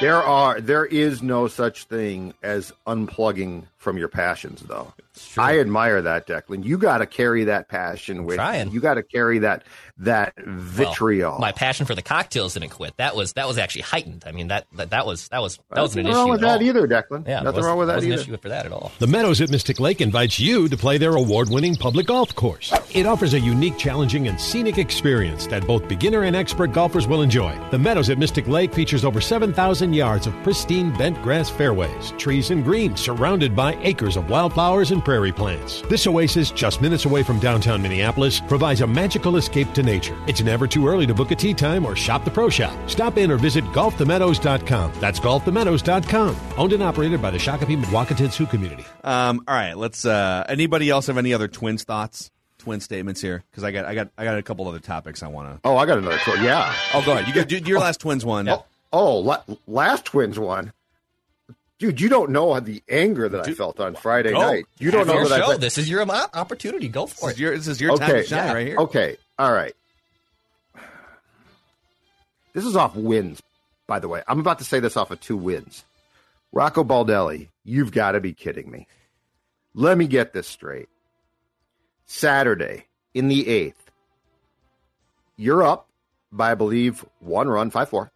[0.00, 4.92] There are there is no such thing as unplugging from your passions, though.
[5.36, 6.64] I admire that, Declan.
[6.64, 8.68] You got to carry that passion with trying.
[8.68, 8.74] you.
[8.74, 9.64] You got to carry that
[9.98, 11.38] that Well, vitriol.
[11.40, 12.96] my passion for the cocktails didn't quit.
[12.98, 14.22] That was that was actually heightened.
[14.26, 16.42] I mean that that, that was that was that wasn't Nothing an wrong issue with
[16.44, 16.62] at that all.
[16.68, 17.26] either, Declan.
[17.28, 18.22] Yeah, Nothing wrong with that wasn't either.
[18.22, 18.92] an issue for that at all.
[19.00, 22.72] The Meadows at Mystic Lake invites you to play their award winning public golf course.
[22.92, 27.22] It offers a unique, challenging, and scenic experience that both beginner and expert golfers will
[27.22, 27.58] enjoy.
[27.72, 32.50] The Meadows at Mystic Lake features over 7,000 yards of pristine bent grass fairways, trees,
[32.50, 35.82] and greens surrounded by acres of wildflowers and prairie plants.
[35.82, 40.16] This oasis, just minutes away from downtown Minneapolis, provides a magical escape to nature.
[40.26, 42.76] It's never too early to book a tee time or shop the pro shop.
[42.88, 44.92] Stop in or visit golfthemeadows.com.
[45.00, 46.36] That's golfthemeadows.com.
[46.56, 48.84] Owned and operated by the Shakopee Mdewakanton Sioux community.
[49.04, 50.04] Um, all right, let's.
[50.04, 53.42] Uh, anybody else have any other Twins thoughts, twin statements here?
[53.50, 55.68] Because I got, I got, I got a couple other topics I want to.
[55.68, 56.40] oh, I got another quote.
[56.40, 56.74] Yeah.
[56.94, 57.26] Oh, go ahead.
[57.26, 58.48] You get do your last Twins one.
[58.48, 60.72] Oh, oh la- last Twins one.
[61.78, 64.40] Dude, you don't know the anger that I felt on Friday Go.
[64.40, 64.64] night.
[64.78, 65.46] You don't It's know your that I show.
[65.50, 66.88] felt- This is your opportunity.
[66.88, 67.34] Go for This it.
[67.36, 68.52] is your, this is your time okay, to shine yeah.
[68.52, 68.76] right here.
[68.78, 69.74] Okay, all right.
[72.52, 73.40] This is off wins,
[73.86, 74.22] by the way.
[74.26, 75.84] I'm about to say this off of two wins.
[76.52, 78.86] Rocco Baldelli, you've got to be kidding me.
[79.74, 80.88] Let me get this straight.
[82.06, 83.90] Saturday in the eighth,
[85.36, 85.86] you're up
[86.32, 88.10] by, I believe, one run, 5 4.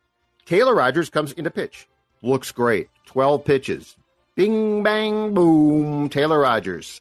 [0.46, 1.86] Taylor Rogers comes into pitch.
[2.22, 2.88] Looks great.
[3.06, 3.96] 12 pitches.
[4.34, 6.08] Bing, bang, boom.
[6.08, 7.00] Taylor Rogers.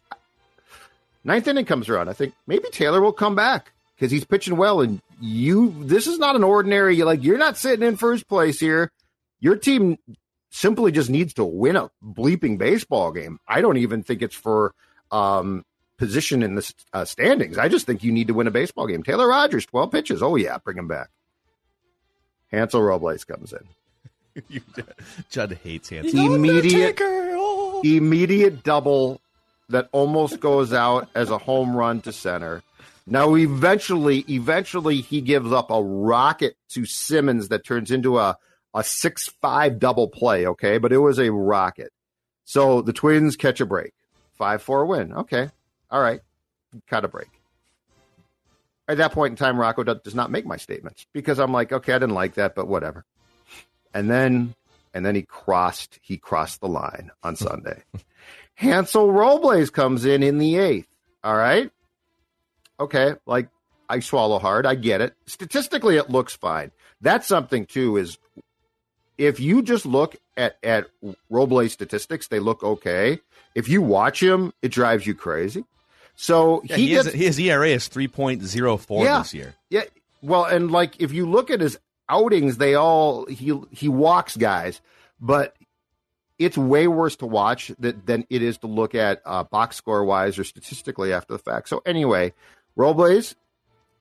[1.24, 2.10] Ninth inning comes around.
[2.10, 4.82] I think maybe Taylor will come back because he's pitching well.
[4.82, 8.60] And you, this is not an ordinary, You like, you're not sitting in first place
[8.60, 8.92] here.
[9.40, 9.98] Your team
[10.50, 13.40] simply just needs to win a bleeping baseball game.
[13.48, 14.74] I don't even think it's for
[15.12, 15.64] um,
[15.98, 17.58] position in the uh, standings.
[17.58, 19.04] I just think you need to win a baseball game.
[19.04, 20.24] Taylor Rogers, 12 pitches.
[20.24, 21.10] Oh, yeah, bring him back.
[22.52, 23.68] Hansel Robles comes in.
[25.30, 26.18] Judd hates Hanson.
[26.18, 27.00] immediate
[27.84, 29.20] immediate double
[29.70, 32.62] that almost goes out as a home run to center.
[33.08, 38.38] Now eventually eventually he gives up a rocket to Simmons that turns into a
[38.74, 40.78] a 6-5 double play, okay?
[40.78, 41.92] But it was a rocket.
[42.46, 43.94] So the Twins catch a break.
[44.40, 45.14] 5-4 win.
[45.14, 45.50] Okay.
[45.90, 46.22] All right.
[46.88, 47.28] Cut a break.
[48.88, 51.72] At that point in time Rocco does, does not make my statements because I'm like,
[51.72, 53.06] okay, I didn't like that, but whatever.
[53.94, 54.56] And then
[54.94, 57.84] and then he crossed he crossed the line on Sunday.
[58.56, 60.88] Hansel Robles comes in in the eighth.
[61.24, 61.70] All right,
[62.80, 63.48] okay, like
[63.90, 64.66] I swallow hard.
[64.66, 65.14] I get it.
[65.26, 66.72] Statistically, it looks fine.
[67.02, 67.98] That's something too.
[67.98, 68.18] Is
[69.18, 70.88] if you just look at at
[71.30, 73.20] Robles statistics, they look okay.
[73.56, 75.66] If you watch him, it drives you crazy.
[76.16, 79.20] So Yeah, he, he is, his ERA is 3.04 Yeah.
[79.20, 79.56] this year.
[79.70, 79.84] yeah.
[80.22, 81.78] Well, and like if you look at his
[82.12, 84.82] outings, they all he he walks guys,
[85.20, 85.56] but
[86.38, 90.04] it's way worse to watch that, than it is to look at uh, box score
[90.04, 91.70] wise or statistically after the fact.
[91.70, 92.34] So anyway,
[92.76, 93.36] Robles,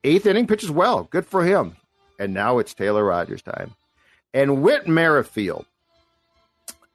[0.03, 1.75] eighth inning pitches well, good for him.
[2.19, 3.73] And now it's Taylor Rogers time,
[4.33, 5.65] and Whit Merrifield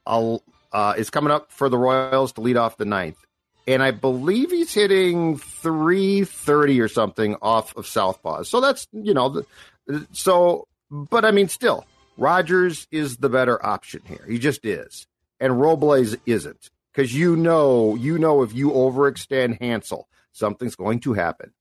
[0.06, 3.18] uh, is coming up for the Royals to lead off the ninth.
[3.66, 8.44] And I believe he's hitting 330 or something off of Southpaw.
[8.44, 9.42] So that's, you know,
[9.86, 11.84] the, so, but I mean, still,
[12.16, 14.24] Rogers is the better option here.
[14.28, 15.06] He just is.
[15.40, 16.70] And Robles isn't.
[16.92, 21.52] Because you know, you know, if you overextend Hansel, something's going to happen.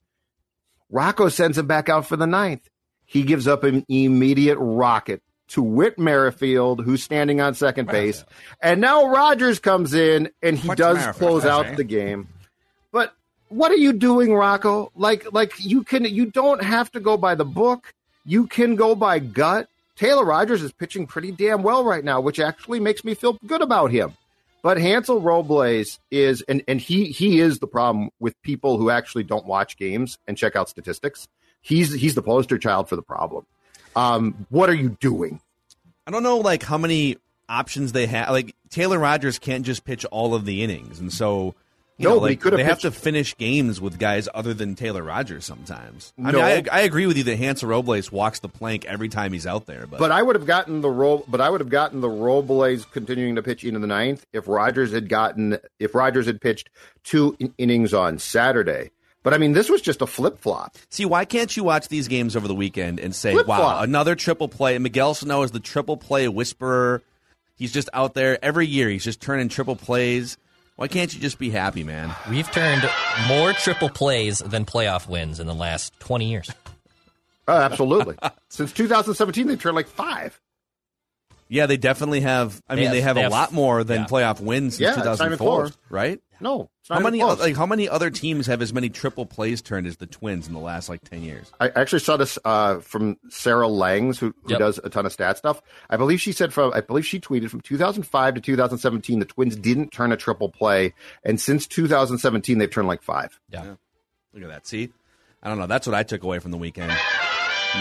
[0.89, 2.69] Rocco sends him back out for the ninth.
[3.05, 8.23] He gives up an immediate rocket to Whit Merrifield, who's standing on second base.
[8.61, 12.29] And now Rogers comes in and he Whit does Merrifield, close out the game.
[12.91, 13.13] But
[13.49, 14.91] what are you doing, Rocco?
[14.95, 17.93] Like like you can you don't have to go by the book.
[18.25, 19.69] You can go by gut.
[19.95, 23.61] Taylor Rogers is pitching pretty damn well right now, which actually makes me feel good
[23.61, 24.13] about him.
[24.61, 29.23] But Hansel Robles is and and he he is the problem with people who actually
[29.23, 31.27] don't watch games and check out statistics.
[31.61, 33.45] He's he's the poster child for the problem.
[33.95, 35.39] Um, what are you doing?
[36.07, 38.31] I don't know like how many options they have.
[38.31, 41.53] Like Taylor Rogers can't just pitch all of the innings, and so
[41.97, 44.75] you No, know, like, could have they have to finish games with guys other than
[44.75, 46.13] Taylor Rogers sometimes.
[46.21, 46.39] I No.
[46.39, 49.47] mean, I, I agree with you that Hansel Robles walks the plank every time he's
[49.47, 51.23] out there, but, But I would have gotten the role.
[51.27, 54.91] But I would have gotten the Robles continuing to pitch into the ninth if Rogers
[54.91, 56.69] had gotten if Rogers had pitched
[57.03, 58.91] two in- innings on Saturday.
[59.23, 60.75] But I mean, this was just a flip flop.
[60.89, 63.59] see why can't you watch these games over the weekend and say, Flip-flop.
[63.59, 64.77] "Wow, another triple play"?
[64.77, 67.01] Miguel Sano is the triple play whisperer.
[67.57, 68.89] He's just out there every year.
[68.89, 70.37] He's just turning triple plays.
[70.77, 72.13] Why can't you just be happy, man?
[72.29, 72.89] We've turned
[73.29, 76.51] more triple plays than playoff wins in the last 20 years.
[77.47, 78.17] Oh, absolutely.
[78.49, 80.39] Since 2017, they've turned like five.
[81.47, 82.61] Yeah, they definitely have.
[82.67, 84.07] I They mean, have- they have they a have- lot more than yeah.
[84.07, 86.19] playoff wins since Yeah, it's not even 2004, right?
[86.41, 87.39] No, it's not How many close.
[87.39, 90.53] like how many other teams have as many triple plays turned as the Twins in
[90.53, 91.49] the last like ten years?
[91.61, 94.59] I actually saw this uh, from Sarah Langs, who, who Yep.
[94.59, 95.61] does a ton of stat stuff.
[95.89, 99.55] I believe she said from I believe she tweeted from 2005 to 2017, the Twins
[99.55, 103.39] didn't turn a triple play, and since 2017, they've turned like five.
[103.49, 103.75] Yeah.
[104.33, 104.67] Look at that.
[104.67, 104.91] See,
[105.41, 105.67] I don't know.
[105.67, 106.91] That's what I took away from the weekend.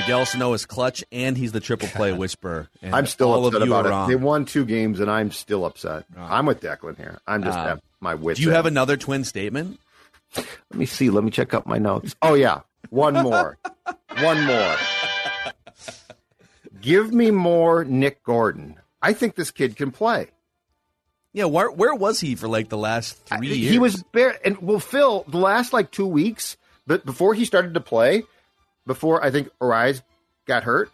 [0.00, 2.68] Miguel Sano is clutch, and he's the triple play whisperer.
[2.82, 3.90] I'm still upset about it.
[3.90, 4.08] wrong.
[4.08, 6.04] They won two games, and I'm still upset.
[6.16, 7.20] I'm with Declan here.
[7.26, 8.38] I'm just Uh, my wits.
[8.38, 9.78] Do you have another twin statement?
[10.36, 11.10] Let me see.
[11.10, 12.14] Let me check up my notes.
[12.20, 13.56] Oh yeah, one more.
[14.20, 14.76] one more.
[16.80, 18.76] Give me more Nick Gordon.
[19.00, 20.28] I think this kid can play.
[21.32, 23.72] Yeah, where where was he for like the last three years?
[23.72, 27.74] He was bare and well, Phil, the last like two weeks, but before he started
[27.74, 28.22] to play,
[28.86, 30.02] before I think Arraez
[30.46, 30.90] got hurt,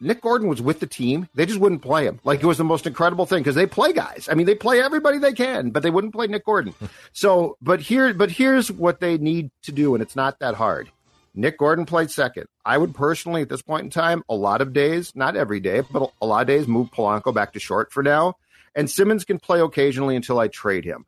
[0.00, 1.28] Nick Gordon was with the team.
[1.34, 2.20] They just wouldn't play him.
[2.24, 4.28] Like it was the most incredible thing because they play guys.
[4.30, 6.74] I mean, they play everybody they can, but they wouldn't play Nick Gordon.
[7.12, 10.90] so, but here, but here's what they need to do, and it's not that hard.
[11.34, 12.46] Nick Gordon played second.
[12.64, 15.82] I would personally, at this point in time, a lot of days, not every day,
[15.92, 18.34] but a lot of days, move Polanco back to short for now.
[18.74, 21.06] And Simmons can play occasionally until I trade him.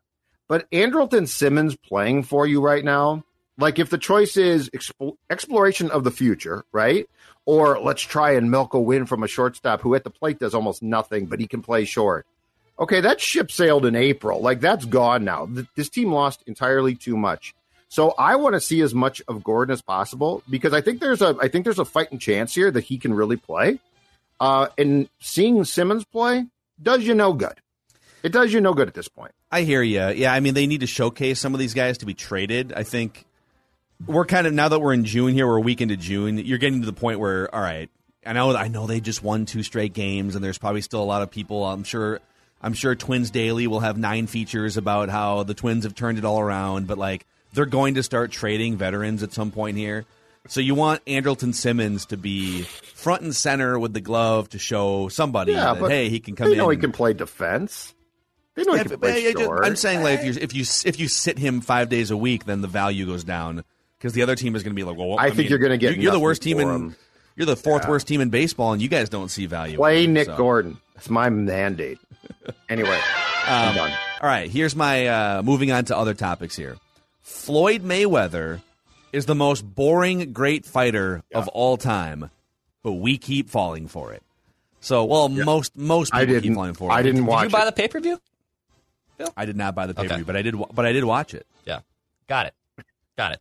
[0.48, 3.24] But Andrelton Simmons playing for you right now,
[3.60, 7.08] like if the choice is expo- exploration of the future, right?
[7.46, 10.54] Or let's try and milk a win from a shortstop who at the plate does
[10.54, 12.26] almost nothing, but he can play short.
[12.78, 14.40] Okay, that ship sailed in April.
[14.40, 15.46] Like that's gone now.
[15.46, 17.54] Th- This team lost entirely too much.
[17.88, 21.20] So I want to see as much of Gordon as possible because I think there's
[21.22, 23.80] a I think there's a fighting chance here that he can really play.
[24.38, 26.46] Uh, and seeing Simmons play
[26.80, 27.54] does you no good.
[28.22, 29.32] It does you no good at this point.
[29.50, 30.06] I hear you.
[30.10, 32.72] Yeah, I mean they need to showcase some of these guys to be traded.
[32.72, 33.24] I think
[34.06, 36.38] we're kind of now that we're in June here, we're a week into June.
[36.38, 37.90] You're getting to the point where all right,
[38.24, 41.04] I know I know they just won two straight games, and there's probably still a
[41.04, 41.64] lot of people.
[41.64, 42.20] I'm sure
[42.62, 46.24] I'm sure Twins Daily will have nine features about how the Twins have turned it
[46.24, 50.04] all around, but like they're going to start trading veterans at some point here.
[50.48, 55.08] So you want Andrelton Simmons to be front and center with the glove to show
[55.08, 56.58] somebody Yeah, that hey, he can come They in.
[56.58, 57.94] know he can play defense.
[58.54, 59.66] They know Yeah, he can play yeah, just- short.
[59.66, 62.46] I'm saying like if you if you if you sit him five days a week,
[62.46, 63.64] then the value goes down
[64.00, 65.92] because the other team is going to be like, well, I think you're gonna get
[65.94, 66.96] you're, you're the worst team in him.
[67.36, 69.76] you're the fourth worst team in baseball, and you guys don't see value.
[69.76, 70.36] play in him, Nick so.
[70.36, 70.78] Gordon.
[70.94, 71.98] That's my mandate.
[72.68, 72.98] Anyway,
[73.46, 73.92] I'm done.
[74.22, 76.76] All right, here's my uh, moving on to other topics here.
[77.20, 78.60] Floyd Mayweather
[79.12, 82.30] is the most boring great fighter of all time,
[82.82, 84.22] but we keep falling for it.
[84.80, 86.54] So, well, most most people I keep didn't.
[86.54, 86.94] falling for it.
[86.94, 87.66] I didn't Did watch you buy it.
[87.66, 88.18] the pay per view?
[89.36, 90.16] I did not buy the pay per Okay.
[90.16, 90.54] view, but I did.
[90.72, 91.46] But I did watch it.
[91.66, 91.80] Yeah.
[92.28, 92.54] Got it.
[93.18, 93.40] Got it.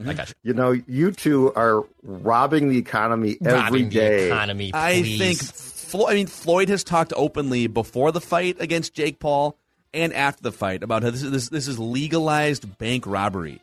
[0.00, 0.10] Mm-hmm.
[0.10, 0.34] I got you.
[0.42, 4.26] You know, you two are robbing the economy every Robbing the day.
[4.28, 9.18] economy, I think Flo- I mean Floyd has talked openly before the fight against Jake
[9.18, 9.56] Paul
[9.92, 13.60] and after the fight about how this is this, this is legalized bank robbery.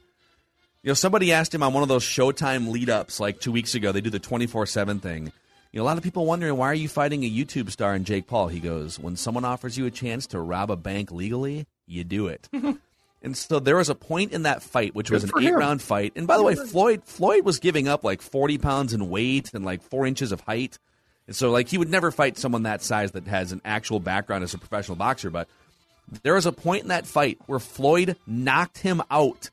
[0.83, 3.73] You know, somebody asked him on one of those Showtime lead ups like two weeks
[3.75, 3.91] ago.
[3.91, 5.31] They do the twenty four seven thing.
[5.71, 8.05] You know, a lot of people wondering why are you fighting a YouTube star and
[8.05, 8.47] Jake Paul.
[8.47, 12.27] He goes, when someone offers you a chance to rob a bank legally, you do
[12.27, 12.47] it.
[13.21, 15.55] and so there was a point in that fight, which was an eight him.
[15.55, 16.13] round fight.
[16.15, 19.65] And by the way, Floyd Floyd was giving up like forty pounds in weight and
[19.65, 20.79] like four inches of height.
[21.27, 24.43] And so, like, he would never fight someone that size that has an actual background
[24.43, 25.29] as a professional boxer.
[25.29, 25.47] But
[26.23, 29.51] there was a point in that fight where Floyd knocked him out.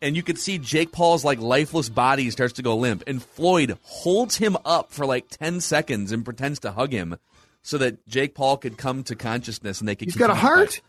[0.00, 3.02] And you could see Jake Paul's like lifeless body starts to go limp.
[3.08, 7.16] And Floyd holds him up for like 10 seconds and pretends to hug him
[7.62, 10.80] so that Jake Paul could come to consciousness and they could He's got a heart.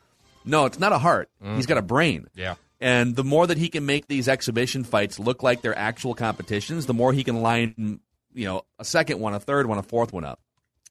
[0.45, 1.29] No, it's not a heart.
[1.55, 2.27] He's got a brain.
[2.35, 2.55] Yeah.
[2.79, 6.85] And the more that he can make these exhibition fights look like they're actual competitions,
[6.85, 8.01] the more he can line,
[8.33, 10.41] you know, a second one, a third one, a fourth one up.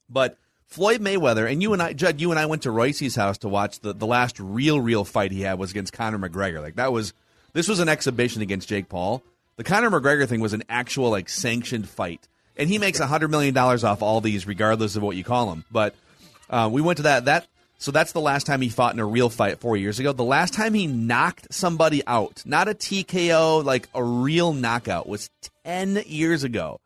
[0.09, 3.37] But Floyd Mayweather and you and I, Judd, you and I went to Royce's house
[3.39, 6.63] to watch the the last real, real fight he had was against Conor McGregor.
[6.63, 7.13] Like that was
[7.53, 9.23] this was an exhibition against Jake Paul.
[9.57, 12.27] The Conor McGregor thing was an actual like sanctioned fight,
[12.57, 15.51] and he makes a hundred million dollars off all these, regardless of what you call
[15.51, 15.67] them.
[15.71, 15.95] But
[16.49, 17.47] uh, we went to that that.
[17.83, 20.13] So that's the last time he fought in a real fight four years ago.
[20.13, 25.31] The last time he knocked somebody out, not a TKO, like a real knockout, was
[25.65, 26.79] ten years ago.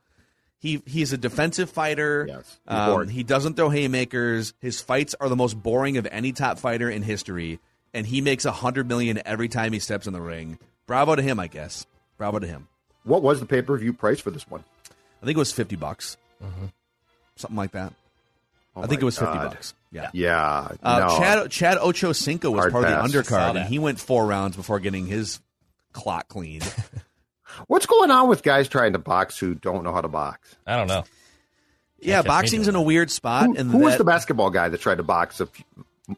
[0.59, 2.25] He he's a defensive fighter.
[2.27, 4.55] Yes, he's um, he doesn't throw haymakers.
[4.63, 7.61] His fights are the most boring of any top fighter in history,
[7.93, 10.59] and he makes a hundred million every time he steps in the ring.
[10.87, 11.87] Bravo to him, I guess.
[12.17, 12.69] Bravo to him.
[13.05, 14.65] What was the pay per view price for this one?
[15.23, 16.17] I think it was fifty bucks,
[17.37, 17.93] something like that.
[18.77, 19.51] Oh I think it was fifty God.
[19.53, 19.75] bucks.
[19.91, 20.11] Yeah.
[20.13, 21.19] Yeah, Uh, no.
[21.19, 23.05] Chad Chad Ocho Cinco was Hard part pass.
[23.07, 25.41] of the undercard, and he went four rounds before getting his
[25.93, 26.63] clock cleaned.
[27.69, 30.55] What's going on with guys trying to box who don't know how to box?
[30.67, 31.05] I don't know.
[31.99, 33.47] yeah, boxing's in doing a weird spot.
[33.47, 35.41] Who, and who was the basketball guy that tried to box?
[35.41, 35.65] A few,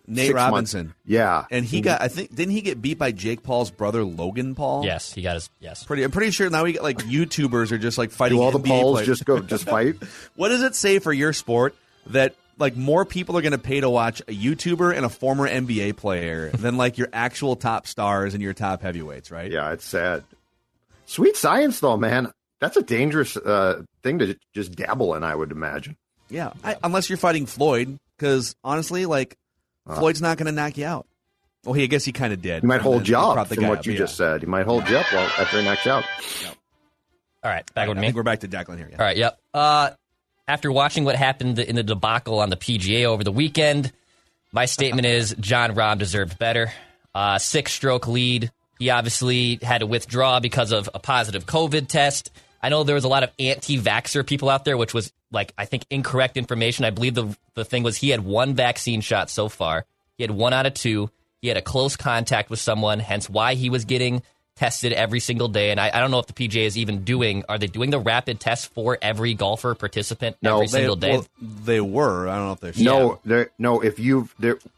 [0.09, 0.95] Nate six months- Robinson?
[1.07, 4.55] Yeah, And he got, I think, didn't he get beat by Jake Paul's brother Logan
[4.57, 4.85] Paul?
[4.85, 5.49] Yes, he got his.
[5.61, 5.85] Yes.
[5.85, 8.39] Pretty, I'm pretty sure now we get like YouTubers are just like fighting.
[8.39, 9.07] Do all the NBA Pauls players.
[9.07, 9.95] just go just fight?
[10.35, 11.75] What does it say for your sport
[12.09, 15.49] that like more people are going to pay to watch a YouTuber and a former
[15.49, 19.51] NBA player than like your actual top stars and your top heavyweights, right?
[19.51, 20.25] Yeah, it's sad.
[21.07, 22.33] Sweet science, though, man.
[22.61, 25.23] That's a dangerous uh, thing to just dabble in.
[25.23, 25.97] I would imagine.
[26.29, 29.37] Yeah, I, unless you're fighting Floyd, because honestly, like
[29.87, 31.07] Floyd's not going to knock you out.
[31.65, 32.63] Well, he I guess he kind of did.
[32.63, 33.99] He might hold then you up from what up, you yeah.
[33.99, 34.41] just said.
[34.41, 36.05] He might hold you up well after he knocks you out.
[37.43, 38.07] All right, back with I me.
[38.09, 38.89] think we're back to Declan here.
[38.91, 38.99] Yeah.
[38.99, 39.39] All right, yep.
[39.55, 39.91] Uh,
[40.49, 43.93] after watching what happened in the debacle on the PGA over the weekend,
[44.51, 46.73] my statement is Jon Rahm deserved better.
[47.15, 48.51] Uh, six stroke lead.
[48.79, 52.31] He obviously had to withdraw because of a positive COVID test.
[52.63, 55.53] I know there was a lot of anti vaxxer people out there, which was like,
[55.59, 56.87] I think, incorrect information.
[56.87, 59.85] I believe the, the thing was he had one vaccine shot so far,
[60.17, 61.11] he had one out of two.
[61.41, 64.23] He had a close contact with someone, hence why he was getting
[64.59, 65.71] tested every single day.
[65.71, 67.45] And I, I don't know if the PGA is even doing.
[67.49, 71.11] Are they doing the rapid test for every golfer participant No, every they- single day?
[71.13, 71.27] Well,
[71.65, 72.29] they were.
[72.29, 72.85] I don't know if they're still.
[72.85, 73.81] No, they're- no.
[73.81, 74.29] If you,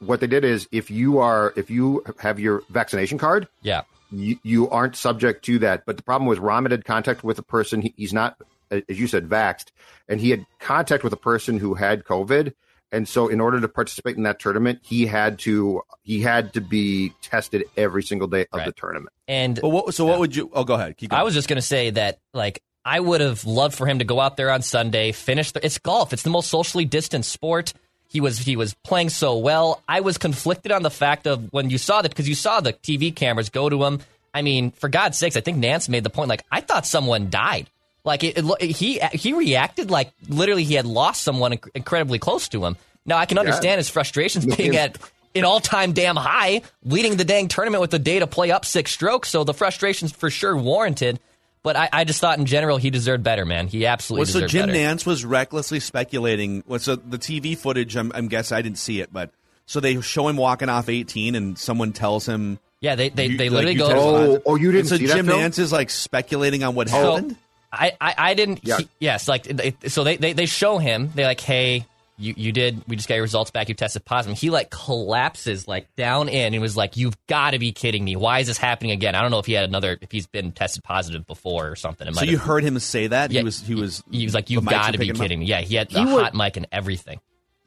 [0.00, 3.82] what they did is, if you are, if you have your vaccination card, yeah.
[4.12, 5.86] you, you aren't subject to that.
[5.86, 7.80] But the problem was Rahman had contact with a person.
[7.82, 8.36] He, he's not,
[8.70, 9.66] as you said, vaxed,
[10.08, 12.52] and he had contact with a person who had COVID.
[12.92, 16.60] And so, in order to participate in that tournament, he had to he had to
[16.60, 18.66] be tested every single day of Right.
[18.66, 19.12] the tournament.
[19.28, 19.94] And But what?
[19.94, 20.50] So what would you?
[20.52, 20.96] Oh, go ahead.
[20.96, 21.20] Keep going.
[21.20, 24.04] I was just going to say that, like, I would have loved for him to
[24.04, 25.52] go out there on Sunday, finish.
[25.52, 26.12] The, it's golf.
[26.12, 27.72] It's the most socially distanced sport.
[28.08, 29.82] He was he was playing so well.
[29.88, 32.72] I was conflicted on the fact of when you saw that because you saw the
[32.72, 34.00] TV cameras go to him.
[34.34, 36.28] I mean, for God's sakes, I think Nantz made the point.
[36.28, 37.68] Like, I thought someone died.
[38.04, 42.48] Like it, it, he he reacted like literally he had lost someone inc- incredibly close
[42.50, 42.76] to him.
[43.04, 44.96] Now I can understand his frustrations being at
[45.34, 48.64] an all time damn high, leading the dang tournament with the day to play up
[48.64, 49.28] six strokes.
[49.28, 51.20] So the frustrations for sure warranted.
[51.62, 53.68] But I, I just thought in general he deserved better, man.
[53.68, 54.78] He absolutely Well, so deserved Jim better.
[54.78, 56.64] Nantz was recklessly speculating.
[56.66, 59.30] Well, so the TV footage, I'm, I'm guessing I didn't see it, but
[59.66, 63.36] so they show him walking off 18, and someone tells him, yeah, they they, you-
[63.36, 63.90] they like, literally you go.
[64.36, 65.38] Oh, oh, you didn't And so see that Jim film?
[65.42, 67.36] Nantz is like speculating on what So, happened.
[67.72, 68.60] I, I, I didn't.
[68.62, 68.78] Yeah.
[68.78, 71.10] he- yes, like it, so they, they they show him.
[71.14, 71.86] They're like, hey,
[72.18, 72.82] you you did.
[72.88, 73.68] We just got your results back.
[73.68, 74.38] You tested positive.
[74.38, 78.16] He like collapses like down in and was like, you've got to be kidding me.
[78.16, 79.14] Why is this happening again?
[79.14, 82.06] I don't know if he had another if he's been tested positive before or something.
[82.08, 84.24] It So might you have- heard him say that Yeah, he was he was he
[84.24, 85.22] was like, you've got to be picking him up?
[85.22, 85.46] kidding me.
[85.46, 87.20] Yeah, he had the He would- hot mic and everything.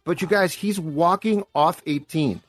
[0.06, 2.42] But you guys, he's walking off 18.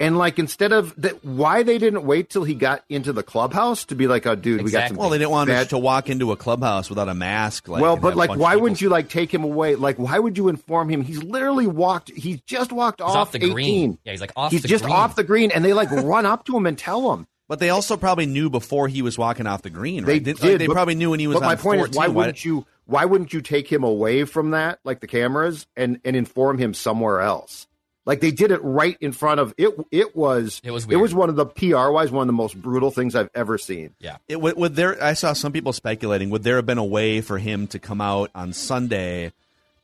[0.00, 3.84] And like instead of that, why they didn't wait till he got into the clubhouse
[3.86, 4.88] to be like, oh, dude, we got Exactly.
[4.94, 4.96] some.
[4.98, 7.66] Well, they didn't want him bad- to walk into a clubhouse without a mask.
[7.66, 9.74] Like, well, but like, why wouldn't you like take him away?
[9.74, 11.02] Like, why would you inform him?
[11.02, 12.10] He's literally walked.
[12.10, 13.52] He's just walked He's off, off the 18.
[13.52, 13.98] green.
[14.04, 14.94] Yeah, he's like off He's the just green.
[14.94, 17.26] off the green, and they like run up to him and tell him.
[17.48, 20.04] But they also probably knew before he was walking off the green.
[20.04, 20.40] They did.
[20.40, 21.36] like, they but- probably knew when he was.
[21.40, 21.90] But my on point 14.
[21.90, 22.66] is, why wouldn't you?
[22.86, 26.72] Why wouldn't you take him away from that, like the cameras, and and inform him
[26.72, 27.66] somewhere else?
[28.08, 29.68] Like they did it right in front of it.
[29.90, 30.62] It was.
[30.64, 33.14] It was It was one of the PR wise one of the most brutal things
[33.14, 33.94] I've ever seen.
[34.00, 34.16] Yeah.
[34.26, 35.00] It, would, would there?
[35.04, 36.30] I saw some people speculating.
[36.30, 39.30] Would there have been a way for him to come out on Sunday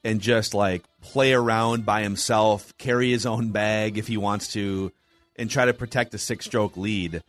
[0.02, 4.90] and just like play around by himself, carry his own bag if he wants to,
[5.36, 7.22] and try to protect a six-stroke lead?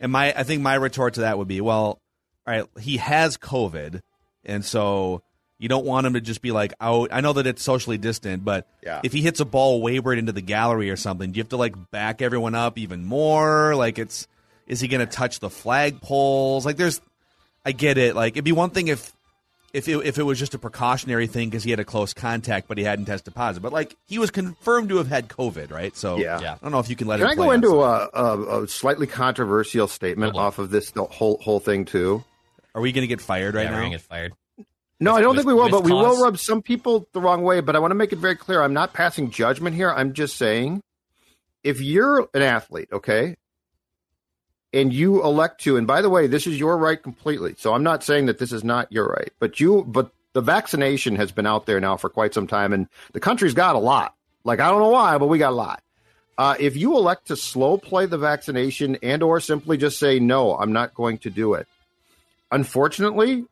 [0.00, 2.00] And my, I think my retort to that would be, well,
[2.46, 4.00] all right, he has COVID,
[4.46, 5.20] and so
[5.58, 7.08] you don't want him to just be like out.
[7.12, 9.00] I know that it's socially distant, but Yeah.
[9.02, 11.56] if he hits a ball wayward into the gallery or something, do you have to
[11.56, 13.74] like back everyone up even more?
[13.74, 14.26] Like it's
[14.66, 16.64] is he going to touch the flag poles?
[16.66, 17.00] Like there's
[17.64, 18.14] I get it.
[18.14, 19.12] Like it'd be one thing if
[19.74, 22.68] if it, if it was just a precautionary thing because he had a close contact
[22.68, 23.62] but he hadn't tested positive.
[23.62, 25.94] But like he was confirmed to have had COVID, right?
[25.96, 26.40] So Yeah.
[26.40, 26.54] Yeah.
[26.54, 28.62] I don't know if you can let Can it I play go into a, a,
[28.62, 30.46] a slightly controversial statement Hold on.
[30.46, 32.22] off of this the whole whole thing too?
[32.74, 33.82] Are we going to get fired right yeah, we're now?
[33.82, 34.32] gonna get fired.
[35.00, 37.42] No, I don't with- think we will, but we will rub some people the wrong
[37.42, 37.60] way.
[37.60, 39.90] But I want to make it very clear: I'm not passing judgment here.
[39.92, 40.82] I'm just saying,
[41.62, 43.36] if you're an athlete, okay,
[44.72, 47.54] and you elect to, and by the way, this is your right completely.
[47.58, 51.16] So I'm not saying that this is not your right, but you, but the vaccination
[51.16, 54.14] has been out there now for quite some time, and the country's got a lot.
[54.44, 55.82] Like I don't know why, but we got a lot.
[56.36, 60.56] Uh, if you elect to slow play the vaccination and or simply just say no,
[60.56, 61.66] I'm not going to do it.
[62.52, 63.44] Unfortunately,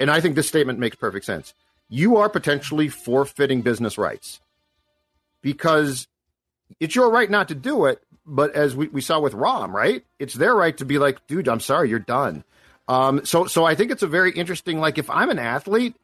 [0.00, 1.54] and I think this statement makes perfect sense.
[1.88, 4.40] You are potentially forfeiting business rights
[5.42, 6.08] because
[6.78, 8.02] it's your right not to do it.
[8.26, 10.04] But as we, we saw with Rahm, right?
[10.18, 12.44] It's their right to be like, dude, I'm sorry, you're done.
[12.86, 14.78] Um, so, so I think it's a very interesting.
[14.78, 15.94] Like, if I'm an athlete,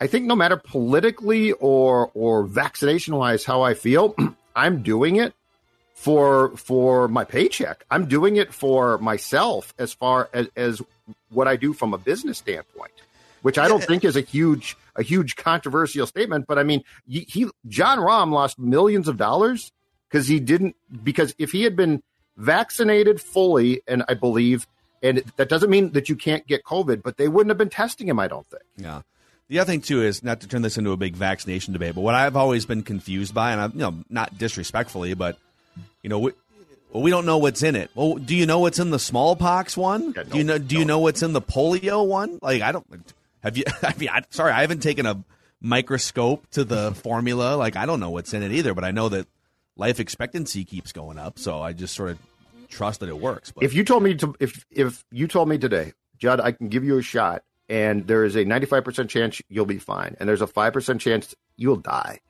[0.00, 4.14] I think no matter politically or or vaccination wise how I feel,
[4.56, 5.34] I'm doing it
[5.94, 7.84] for for my paycheck.
[7.90, 10.82] I'm doing it for myself as far as, as
[11.30, 12.92] what I do from a business standpoint,
[13.44, 16.46] which I don't think is a huge a huge controversial statement.
[16.48, 19.70] But I mean, he, he Jon Rahm lost millions of dollars
[20.08, 22.02] because he didn't because if he had been
[22.38, 24.66] vaccinated fully, and I believe,
[25.02, 28.08] and that doesn't mean that you can't get COVID, but they wouldn't have been testing
[28.08, 28.18] him.
[28.18, 28.62] I don't think.
[28.78, 29.02] Yeah.
[29.48, 32.00] The other thing too is not to turn this into a big vaccination debate, but
[32.00, 35.36] what I've always been confused by, and I'm you know not disrespectfully, but
[36.02, 36.32] you know we,
[36.90, 37.90] well, we don't know what's in it.
[37.94, 40.14] Well, do you know what's in the smallpox one?
[40.16, 40.56] Yeah, do you know?
[40.56, 42.38] Do you know what's in the polio one?
[42.40, 42.86] Like I don't.
[43.44, 43.64] Have you?
[43.82, 45.22] I mean, I, sorry, I haven't taken a
[45.60, 47.56] microscope to the formula.
[47.56, 49.28] Like I don't know what's in it either, but I know that
[49.76, 52.18] life expectancy keeps going up, so I just sort of
[52.68, 53.52] trust that it works.
[53.52, 56.68] But If you told me to, if if you told me today, Judd, I can
[56.68, 60.16] give you a shot, and there is a ninety five percent chance you'll be fine,
[60.18, 62.20] and there's a five percent chance you'll die,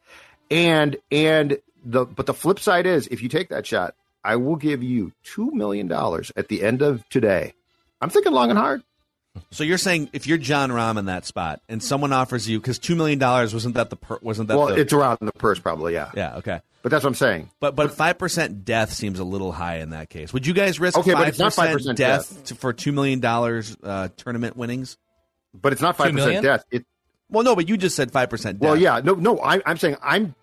[0.50, 3.94] and and the but the flip side is if you take that shot,
[4.24, 7.54] I will give you two million dollars at the end of today.
[8.00, 8.82] I'm thinking long and hard.
[9.50, 12.78] So you're saying if you're Jon Rahm in that spot and someone offers you because
[12.78, 15.58] two million dollars wasn't that the per, wasn't that well, the, it's around the purse,
[15.58, 16.10] probably, yeah.
[16.14, 17.50] yeah okay But that's what I'm saying.
[17.60, 20.32] but but five percent death seems a little high in that case.
[20.32, 22.44] Would you guys risk Okay, but it's not 5% death death.
[22.44, 24.96] to, for two million dollars uh, tournament winnings?
[25.52, 26.42] But it's not five million?
[26.42, 26.64] percent death.
[26.70, 26.86] It,
[27.28, 28.60] Well, no, but you just said five percent.
[28.60, 29.40] well, yeah, no, no.
[29.40, 30.34] I, I'm saying I'm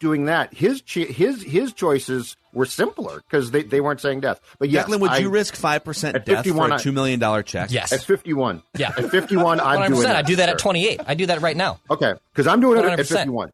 [0.00, 0.52] doing that.
[0.52, 4.40] His chi- his his choices were simpler because they, they weren't saying death.
[4.58, 6.78] But yes, Declan, would I- you risk five percent At death for 51, a I-
[6.78, 7.70] two million dollar check?
[7.70, 7.92] Yes.
[7.92, 8.62] At 51.
[8.78, 8.88] Yeah.
[8.96, 9.88] At 51, I'm 100%.
[9.94, 10.52] doing I do that sir.
[10.52, 11.00] at 28.
[11.06, 11.80] I do that right now.
[11.90, 12.12] Okay.
[12.32, 13.08] Because I'm doing it at 100%.
[13.08, 13.50] 51.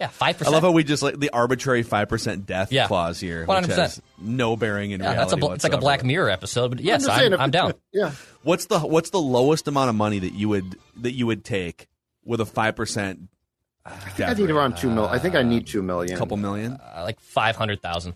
[0.00, 0.52] Yeah, five percent.
[0.52, 2.86] I love how we just like the arbitrary five percent death Yeah.
[2.86, 3.62] clause here, 100%.
[3.66, 5.18] which has no bearing in Yeah, reality.
[5.18, 5.78] that's a bl- it's like a.
[5.78, 7.74] Black Mirror episode, but yes, I'm, saying if- I'm down.
[7.92, 8.12] Yeah.
[8.44, 11.88] What's the what's the lowest amount of money that you would that you would take
[12.24, 13.22] with a five percent?
[13.90, 15.06] I think I need around two mil.
[15.06, 16.14] I think I need two million.
[16.16, 16.72] A couple million.
[16.74, 18.14] Uh, like five hundred thousand,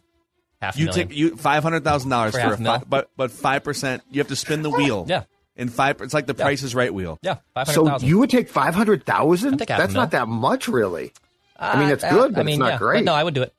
[0.61, 1.09] half You million.
[1.09, 2.79] take you five hundred thousand dollars For for, a a mil.
[2.79, 4.03] fi- but but five percent.
[4.11, 5.07] You have to spin the wheel.
[5.09, 5.25] Yeah.
[5.57, 6.01] and five.
[6.01, 7.19] It's like the Price is Right wheel.
[7.23, 8.09] yeah, five hundred So thousand.
[8.09, 9.55] you would take five hundred thousand?
[9.55, 11.13] I'd take half a That's not that much, really.
[11.59, 12.99] I mean, it's Uh, good, but I mean, it's not yeah, great.
[13.01, 13.53] But no, I would do it.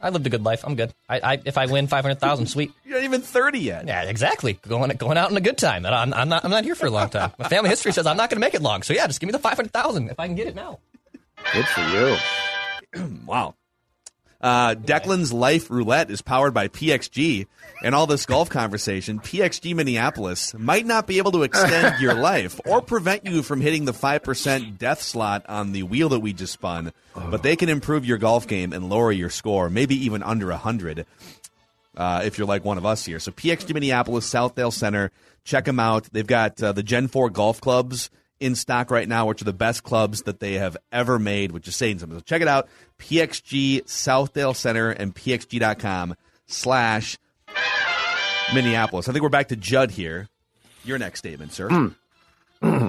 [0.00, 0.62] I lived a good life.
[0.64, 0.92] I'm good.
[1.08, 2.70] I, I if I win five hundred thousand, sweet.
[2.84, 3.86] You're not even thirty yet.
[3.86, 4.52] Yeah, exactly.
[4.68, 5.84] Going going out in a good time.
[5.86, 7.32] I'm, I'm not I'm not here for a long time.
[7.38, 8.82] My family history says I'm not going to make it long.
[8.82, 10.78] So yeah, just give me the five hundred thousand if I can get it now.
[11.52, 12.16] Good for you.
[13.26, 13.54] Wow.
[14.40, 17.46] Uh, Declan's Life Roulette is powered by PXG,
[17.82, 22.60] and all this golf conversation, PXG Minneapolis might not be able to extend your life
[22.64, 26.52] or prevent you from hitting the 5% death slot on the wheel that we just
[26.52, 30.48] spun, but they can improve your golf game and lower your score, maybe even under
[30.48, 31.04] 100
[31.96, 33.18] uh, if you're like one of us here.
[33.18, 35.10] So PXG Minneapolis, Southdale Center,
[35.44, 36.08] check them out.
[36.12, 38.10] They've got uh, the Gen 4 golf clubs
[38.40, 41.68] in stock right now, which are the best clubs that they have ever made, which
[41.68, 42.18] is saying something.
[42.18, 42.68] So check it out.
[42.98, 46.16] PXG Southdale Center and PXG.com
[46.46, 47.18] slash
[48.54, 49.08] Minneapolis.
[49.08, 50.28] I think we're back to Judd here.
[50.84, 51.90] Your next statement, sir.
[52.62, 52.88] Hmm.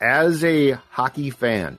[0.00, 1.78] As a hockey fan,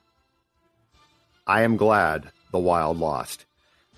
[1.48, 3.46] I am glad the Wild lost.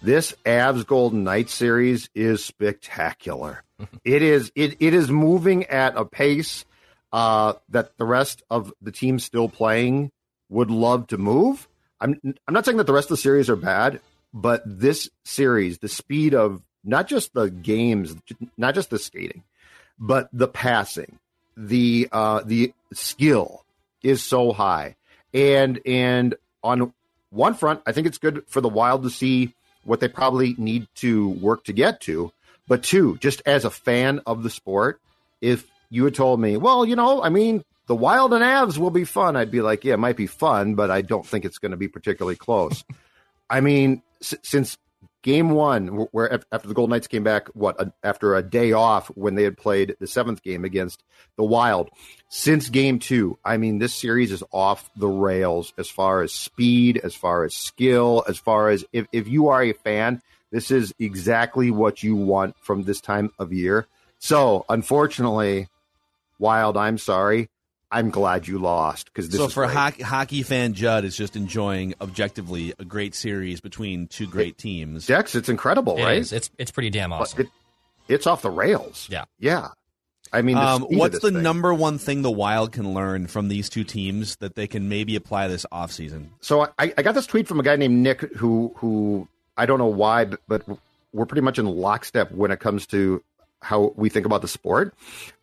[0.04, 3.64] This Avs Golden Knights series is spectacular.
[4.04, 6.66] it is it, it is moving at a pace
[7.12, 10.12] uh, that the rest of the team still playing
[10.49, 11.68] would love to move.
[11.99, 14.01] I'm I'm not saying that the rest of the series are bad,
[14.34, 18.16] but this series, the speed of not just the games,
[18.57, 19.43] not just the skating,
[19.99, 21.20] but the passing,
[21.55, 23.64] the uh, the skill
[24.03, 24.95] is so high.
[25.34, 26.93] And and on
[27.30, 29.53] one front, I think it's good for the Wild to see
[29.84, 32.32] what they probably need to work to get to.
[32.68, 34.99] But two, just as a fan of the sport,
[35.39, 38.89] if you had told me, well, you know, I mean, the Wild and Avs will
[38.89, 41.60] be fun, I'd be like, yeah, it might be fun, but I don't think it's
[41.60, 42.84] going to be particularly close.
[43.50, 44.78] I mean, s- since
[45.22, 49.08] game one, where after the Golden Knights came back, what a, after a day off
[49.10, 51.04] when they had played the seventh game against
[51.36, 51.89] the Wild,
[52.30, 57.02] since game two, I mean, this series is off the rails as far as speed,
[57.04, 60.22] as far as skill, as far as if, if you are a fan,
[60.52, 63.88] this is exactly what you want from this time of year.
[64.20, 65.68] So, unfortunately,
[66.42, 67.48] Wild, I'm sorry.
[67.94, 69.76] I'm glad you lost because this So is for great.
[69.76, 75.06] hockey, hockey fan Judd is just enjoying objectively a great series between two great teams.
[75.08, 76.18] Dex, it's incredible, It right?
[76.18, 76.32] is.
[76.34, 77.42] It's it's pretty damn awesome.
[77.42, 77.48] it,
[78.08, 79.08] it's off the rails.
[79.12, 79.26] Yeah.
[79.39, 79.70] Yeah.
[80.34, 81.42] I mean, the Um, what's the thing.
[81.44, 85.18] number one thing the Wild can learn from these two teams that they can maybe
[85.18, 86.28] apply this offseason?
[86.39, 89.28] So I, I got this tweet from a guy named Nick who who
[89.58, 90.64] I don't know why, but, but
[91.12, 93.22] we're pretty much in lockstep when it comes to
[93.62, 94.93] how we think about the sport.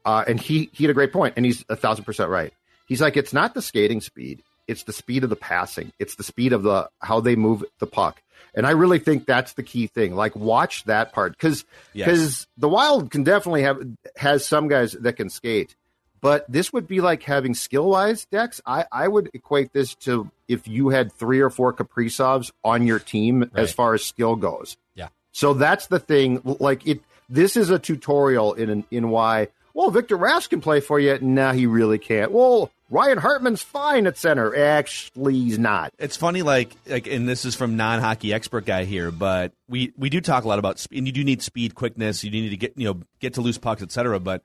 [0.05, 2.53] Uh, and he he had a great point, and he's a thousand percent right.
[2.87, 6.23] He's like, it's not the skating speed, it's the speed of the passing, it's the
[6.25, 8.23] speed of the how they move the puck.
[8.55, 10.14] And I really think that's the key thing.
[10.16, 12.47] Like, watch that part because Yes.
[12.57, 13.79] the Wild can definitely have
[14.16, 15.77] has some guys that can skate,
[16.23, 18.61] but this would be like having skill wise, Dex.
[18.66, 22.99] I, I would equate this to if you had three or four Kaprizovs on your
[22.99, 24.77] team as far as skill goes.
[24.95, 25.09] Yeah.
[25.33, 26.41] So that's the thing.
[26.43, 29.49] Like it, this is a tutorial in in why.
[29.74, 31.18] Well, Victor Rask can play for you.
[31.20, 32.33] No, he really can't.
[32.33, 34.57] Well, Ryan Hartman's fine at center.
[34.57, 35.93] Actually, he's not.
[35.99, 40.09] It's funny, like, like, and this is from non-hockey expert guy here, but we we
[40.09, 42.24] do talk a lot about, and you do need speed, quickness.
[42.24, 44.18] You need to get, you know, get to loose pucks, etc.
[44.18, 44.43] But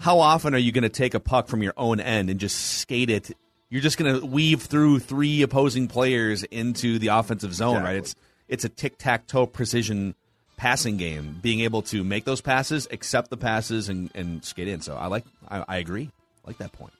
[0.00, 2.78] how often are you going to take a puck from your own end and just
[2.78, 3.30] skate it?
[3.70, 7.96] You're just going to weave through three opposing players into the offensive zone, right?
[7.96, 8.14] It's
[8.48, 10.14] it's a tic tac toe precision
[10.58, 11.38] passing game.
[11.40, 14.82] Being able to make those passes, accept the passes, and, and skate in.
[14.82, 16.10] So I like, I, I agree,
[16.44, 16.92] I like that point.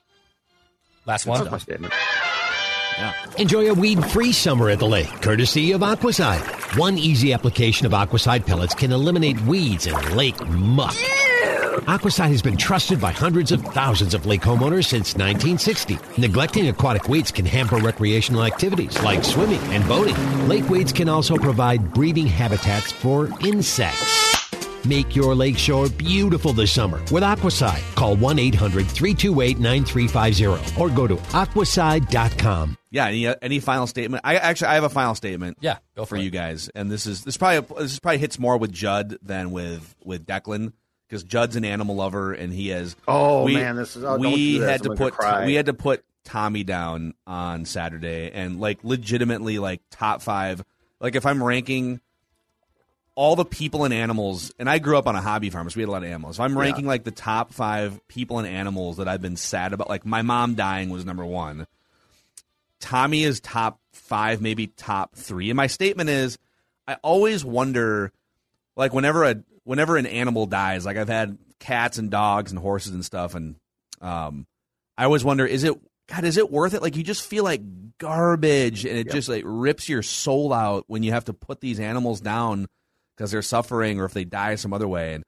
[1.05, 1.51] Last That's one.
[1.51, 1.93] my statement.
[3.39, 6.79] Enjoy a weed free summer at the lake, courtesy of Aquacide.
[6.79, 10.97] One easy application of Aquacide pellets can eliminate weeds and lake muck.
[11.83, 15.99] Aquacide has been trusted by hundreds of thousands of lake homeowners since 1960.
[16.19, 20.17] Neglecting aquatic weeds can hamper recreational activities like swimming and boating.
[20.49, 24.29] Lake weeds can also provide breeding habitats for insects.
[24.87, 27.83] Make your lakeshore beautiful this summer with Aquacide.
[27.95, 32.79] Call 1 800 328 9350 or go to aquacide.com.
[32.91, 33.07] Yeah.
[33.07, 34.23] Any uh, any final statement?
[34.25, 35.59] I actually I have a final statement.
[35.61, 36.23] Yeah, go for for it.
[36.23, 39.95] you guys, and this is this probably this probably hits more with Judd than with
[40.05, 40.73] with Declan
[41.09, 42.95] because Judd's an animal lover and he has.
[43.07, 45.15] Oh, man, this is- oh, we do had to put
[45.47, 50.63] we had to put Tommy down on Saturday and like legitimately like top five.
[51.01, 52.01] Like if I'm ranking
[53.15, 55.83] all the people and animals, and I grew up on a hobby farm, so we
[55.83, 56.37] had a lot of animals.
[56.37, 59.89] If I'm ranking like the top five people and animals that I've been sad about,
[59.89, 61.67] like my mom dying was number one.
[62.81, 65.51] Tommy is top five, maybe top three.
[65.51, 66.39] And my statement is,
[66.87, 68.13] I always wonder,
[68.77, 72.95] like whenever a whenever an animal dies, like I've had cats and dogs and horses
[72.95, 73.57] and stuff, and
[74.01, 74.47] um,
[74.97, 76.81] I always wonder, is it God, is it worth it?
[76.81, 77.61] Like you just feel like
[77.99, 81.81] garbage, and it just like rips your soul out when you have to put these
[81.81, 82.67] animals down
[83.15, 85.13] because they're suffering or if they die some other way.
[85.13, 85.25] And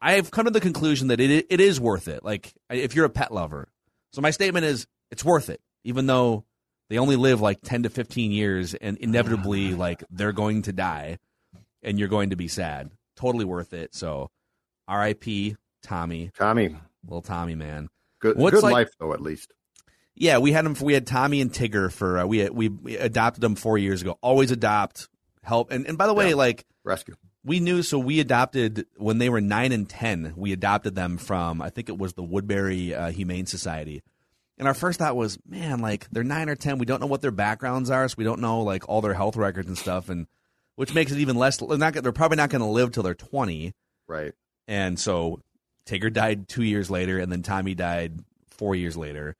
[0.00, 2.24] I've come to the conclusion that it it is worth it.
[2.24, 3.68] Like if you're a pet lover,
[4.12, 6.44] so my statement is it's worth it, even though
[6.90, 11.18] they only live like ten to fifteen years, and inevitably like they're going to die,
[11.82, 12.92] and you're going to be sad.
[13.16, 13.94] Totally worth it.
[13.94, 14.30] So,
[14.88, 15.56] R.I.P.
[15.82, 17.88] Tommy, Tommy, little Tommy man.
[18.20, 19.52] good, What's good like- life though, at least.
[20.16, 20.76] Yeah, we had them.
[20.80, 24.16] We had Tommy and Tigger for uh, we we we adopted them four years ago.
[24.22, 25.08] Always adopt,
[25.42, 26.36] help, and and by the way, Yeah.
[26.36, 27.16] like Rescue.
[27.44, 30.32] we knew, so we adopted when they were nine and ten.
[30.36, 34.02] We adopted them from I think it was the Woodbury uh, Humane Society.
[34.56, 36.78] And our first thought was, man, like they're nine or ten.
[36.78, 39.34] We don't know what their backgrounds are, so we don't know like all their health
[39.36, 40.28] records and stuff, and
[40.76, 41.56] which makes it even less.
[41.56, 41.94] They're not.
[41.94, 43.72] They're probably not going to live till they're twenty.
[44.08, 44.32] Right.
[44.66, 45.40] And so
[45.86, 48.20] Tigger died two years later, and then Tommy died
[48.50, 49.36] four years later.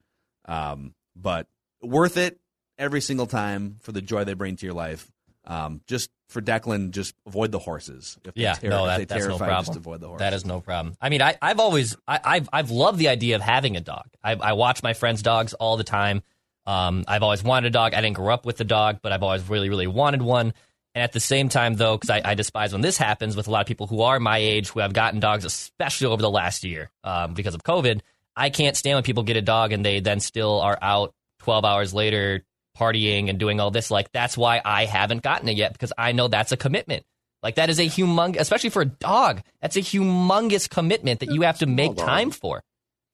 [0.46, 1.46] Um, but
[1.82, 2.38] worth it
[2.78, 5.10] every single time for the joy they bring to your life.
[5.46, 8.18] Um, just for Declan, just avoid the horses.
[8.24, 9.64] If Yeah, ter- no, if that, they that's no problem.
[9.66, 10.20] Just avoid the horses.
[10.20, 10.96] That is no problem.
[11.00, 14.06] I mean, I, I've always, I, I've, I've loved the idea of having a dog.
[14.22, 16.22] I, I watch my friends' dogs all the time.
[16.66, 17.92] Um, I've always wanted a dog.
[17.92, 20.54] I didn't grow up with a dog, but I've always really, really wanted one.
[20.94, 23.50] And at the same time, though, because I, I despise when this happens with a
[23.50, 26.62] lot of people who are my age who have gotten dogs, especially over the last
[26.62, 28.00] year um, because of COVID.
[28.36, 31.64] I can't stand when people get a dog and they then still are out 12
[31.64, 32.44] hours later
[32.76, 33.90] partying and doing all this.
[33.90, 37.04] Like, that's why I haven't gotten it yet because I know that's a commitment.
[37.42, 41.42] Like, that is a humongous, especially for a dog, that's a humongous commitment that you
[41.42, 42.62] have to make time for.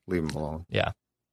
[0.07, 0.67] Leave him alone.
[0.71, 0.93] Yeah.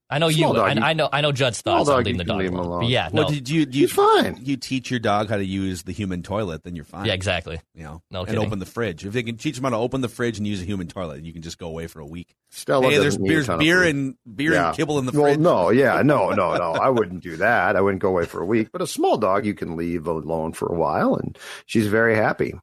[0.10, 2.24] I know you, dog, I, you- I know, I know Judd's thoughts on leaving the
[2.24, 2.66] dog leave alone.
[2.66, 2.84] alone.
[2.86, 3.30] Yeah, Well, no.
[3.30, 3.66] did you?
[3.66, 4.40] Do you He's fine.
[4.42, 7.06] You teach your dog how to use the human toilet, then you're fine.
[7.06, 7.60] yeah, exactly.
[7.76, 8.46] You know, No and kidding.
[8.46, 9.06] open the fridge.
[9.06, 11.24] If they can teach them how to open the fridge and use a human toilet,
[11.24, 12.36] you can just go away for a week.
[12.52, 14.68] Stella hey, there's doesn't need a there's beer and beer Yeah.
[14.70, 15.40] and kibble in the well, fridge.
[15.40, 16.72] no, yeah, no, no, no.
[16.74, 17.76] I wouldn't do that.
[17.76, 18.70] I wouldn't go away for a week.
[18.72, 22.54] But a small dog, you can leave alone for a while, and she's very happy.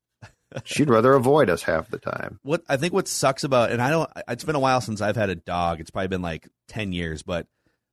[0.63, 2.39] She'd rather avoid us half the time.
[2.43, 5.17] what I think what sucks about and I don't it's been a while since I've
[5.17, 5.81] had a dog.
[5.81, 7.47] It's probably been like 10 years, but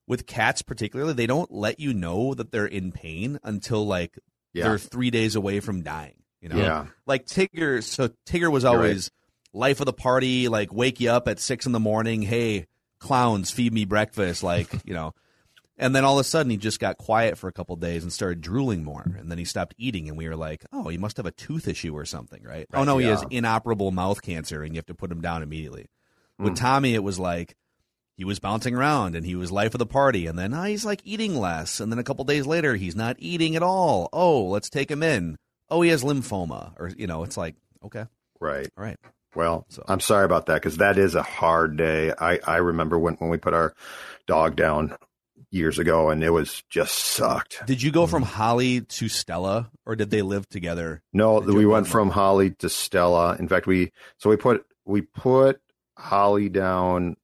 [0.07, 4.20] with cats particularly, they don't let you know that they're in pain until like
[4.53, 4.66] Yeah.
[4.66, 6.57] they're 3 days away from dying, you know.
[6.57, 6.86] Yeah.
[7.05, 8.76] Like Tigger, so Tigger was right.
[8.76, 9.09] always
[9.53, 12.68] life of the party, like wake you up at 6 in the morning, hey,
[12.99, 15.14] clowns, feed me breakfast, like, you know.
[15.82, 18.13] And then all of a sudden, he just got quiet for a couple days and
[18.13, 19.03] started drooling more.
[19.17, 21.67] And then he stopped eating, and we were like, "Oh, he must have a tooth
[21.67, 24.93] issue or something, right?" oh no, he has inoperable mouth cancer, and you have to
[24.93, 25.88] put him down immediately.
[26.38, 26.45] Hmm.
[26.45, 27.55] With Tommy, it was like
[28.15, 30.27] he was bouncing around, and he was life of the party.
[30.27, 33.15] And then oh, he's like eating less, and then a couple days later, he's not
[33.19, 34.07] eating at all.
[34.13, 35.38] Oh, let's take him in.
[35.69, 38.05] Oh, he has lymphoma, or you know, it's like okay,
[38.39, 38.69] Right.
[38.77, 38.97] all right.
[39.34, 42.11] Well, So- I'm sorry about that because that is a hard day.
[42.19, 43.73] I, I remember when, when we put our
[44.27, 44.95] dog down
[45.52, 47.62] years ago and it was just sucked.
[47.68, 51.04] Did you go from Holly to Stella, or did they live together?
[51.14, 53.36] No, Did we went from Holly to Stella.
[53.38, 55.60] In fact, we so we put we put
[55.97, 57.18] Holly down.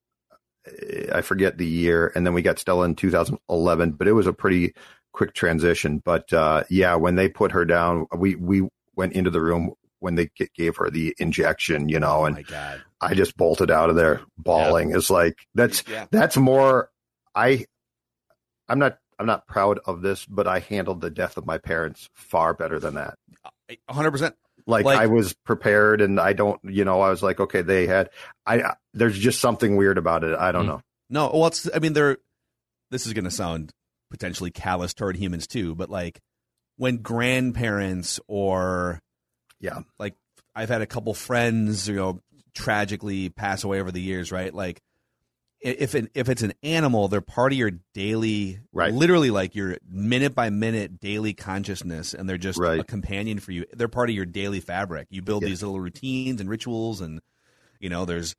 [1.14, 3.92] I forget the year, and then we got Stella in 2011.
[3.94, 4.74] But it was a pretty
[5.14, 6.00] quick transition.
[6.04, 10.16] But uh, yeah, when they put her down, we we went into the room when
[10.16, 12.82] they gave her the injection, you know, Oh and god.
[13.02, 14.92] I just bolted out of there bawling.
[14.94, 16.06] It's like that's Yeah.
[16.12, 16.90] that's more.
[17.34, 17.66] I
[18.70, 22.08] I'm not I'm not proud of this, but I handled the death of my parents
[22.14, 23.16] far better than that.
[23.90, 24.34] 100%.
[24.68, 27.88] Like, Like- I was prepared, and I don't, you know, I was like, okay, they
[27.88, 28.10] had.
[28.46, 30.38] I there's just something weird about it.
[30.38, 30.68] I don't Mm.
[30.68, 30.82] know.
[31.10, 31.70] No, well, it's.
[31.74, 32.18] I mean, they're.
[32.92, 33.72] This is going to sound
[34.12, 36.20] potentially callous toward humans too, but like
[36.78, 39.00] when grandparents or
[39.60, 40.16] Yeah, like
[40.56, 42.22] I've had a couple friends, you know,
[42.54, 44.54] tragically pass away over the years, right?
[44.54, 44.82] Like
[45.60, 48.94] if an, if it's an animal, they're part of your daily, Right.
[48.94, 52.80] Literally, like your minute by minute daily consciousness, and they're just Right.
[52.80, 53.66] a companion for you.
[53.74, 55.08] They're part of your daily fabric.
[55.10, 55.50] You build Yeah.
[55.50, 57.22] these little routines and rituals, and
[57.80, 58.36] you know, there's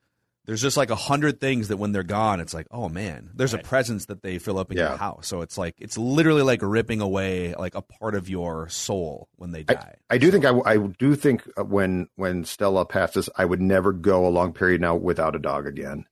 [0.46, 3.52] there's just like a hundred things that when they're gone, it's like, oh man, there's
[3.52, 4.88] a presence that they fill up in Yeah.
[4.88, 5.26] your house.
[5.26, 9.50] So it's like it's literally like ripping away like a part of your soul when
[9.50, 9.96] they die.
[10.08, 13.92] I do think I, I do think uh, when when Stella passes, I would never
[13.92, 16.06] go a long period now without a dog again.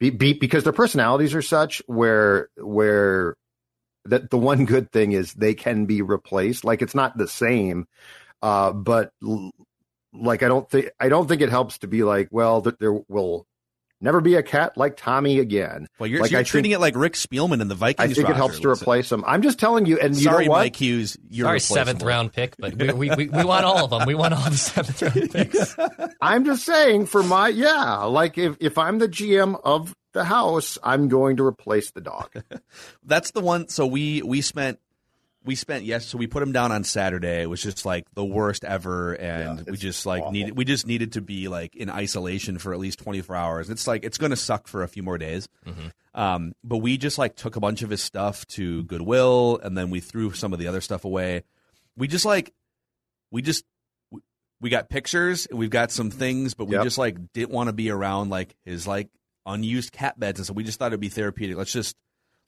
[0.00, 3.36] Be, be, because their personalities are such where where
[4.06, 6.64] that the one good thing is they can be replaced.
[6.64, 7.86] Like it's not the same,
[8.40, 9.12] uh, but
[10.12, 12.94] like I don't think I don't think it helps to be like, well, th- there
[13.08, 13.46] will
[14.00, 15.88] never be a cat like Tommy again.
[15.98, 18.10] Well, you're, like, you're treating think, it like Rick Spielman in the Vikings.
[18.10, 19.24] I think it helps to replace him.
[19.26, 20.58] I'm just telling you, and you Sorry, know what?
[20.58, 21.16] Mike Hughes.
[21.28, 24.06] You're Sorry, seventh round pick, but we, we, we, we want all of them.
[24.06, 25.76] We want all the seventh round picks.
[26.20, 30.78] I'm just saying for my yeah, like if if I'm the GM of the house,
[30.82, 32.30] I'm going to replace the dog.
[33.04, 33.68] That's the one.
[33.68, 34.78] So we we spent
[35.44, 36.06] we spent yes.
[36.06, 37.42] So we put him down on Saturday.
[37.42, 40.32] It was just like the worst ever, and Yeah, we just like awful.
[40.32, 43.70] needed we just needed to be like in isolation for at least 24 hours.
[43.70, 45.48] It's like it's going to suck for a few more days.
[46.14, 49.90] Um, but we just like took a bunch of his stuff to Goodwill, and then
[49.90, 51.42] we threw some of the other stuff away.
[51.96, 52.52] We just like
[53.30, 53.64] we just
[54.10, 54.20] we-
[54.60, 56.84] we got pictures and we've got some things, but we Yep.
[56.84, 59.08] just like didn't want to be around like his like
[59.46, 61.56] unused cat beds and so we just thought it'd be therapeutic.
[61.56, 61.96] Let's just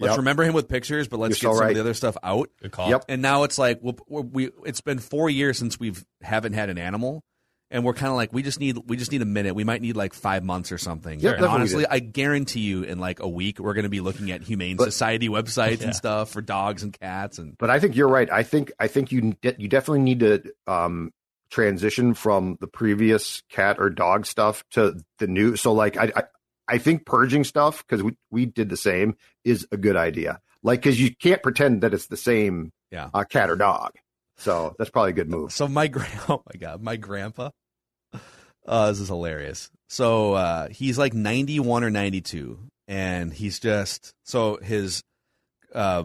[0.03, 0.19] let's Yep.
[0.19, 2.51] remember him with pictures, but let's You're get so some of the other stuff out.
[2.61, 2.91] Good call.
[2.91, 3.05] Yep.
[3.09, 6.79] And now it's like well, we it's been four years since we've haven't had an
[6.79, 7.23] animal,
[7.71, 9.55] and we're kind of like we just need we just need a minute.
[9.55, 11.21] We might need like five months or something.
[11.21, 11.87] Yeah, and honestly.
[11.87, 14.85] I guarantee you, in like a week, we're going to be looking at Humane But-
[14.85, 15.87] Society websites Yeah.
[15.87, 17.39] and stuff for dogs and cats.
[17.39, 18.31] And But I think you're right.
[18.31, 21.13] I think I think you de- you definitely need to um,
[21.51, 25.57] transition from the previous cat or dog stuff to the new.
[25.57, 26.23] So like I I,
[26.69, 30.41] I think purging stuff because we we did the same is a good idea.
[30.63, 33.11] Like because you can't pretend that it's the same Yeah.
[33.13, 33.93] uh, cat or dog.
[34.37, 35.53] So that's probably a good move.
[35.53, 37.51] So my grand, oh my god, my grandpa.
[38.67, 39.71] Uh, this is hilarious.
[39.89, 45.03] So uh, he's like ninety one or ninety two, and he's just so his
[45.75, 46.05] uh,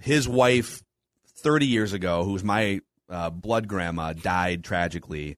[0.00, 0.82] his wife
[1.36, 5.36] thirty years ago, who's my uh, blood grandma, died tragically,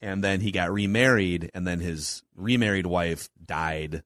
[0.00, 4.02] and then he got remarried, and then his remarried wife died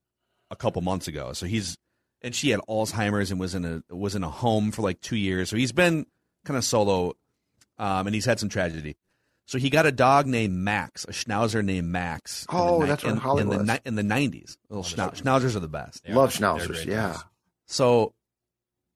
[0.50, 1.32] a couple months ago.
[1.32, 1.76] So he's
[2.22, 5.16] and she had Alzheimer's and was in a was in a home for like two
[5.16, 5.50] years.
[5.50, 6.06] So he's been
[6.44, 7.14] kind of solo
[7.78, 8.96] um, and he's had some tragedy.
[9.46, 12.46] So he got a dog named Max, a Schnauzer named Max.
[12.50, 13.78] in the Oh, ni- that's what in, Holly in the was.
[13.84, 14.56] in the nineties.
[14.70, 16.00] Little Schnau- Schnauzers are the best.
[16.08, 16.86] Yeah, Love schnauzers.
[16.86, 17.08] Yeah.
[17.08, 17.24] dogs.
[17.66, 18.14] So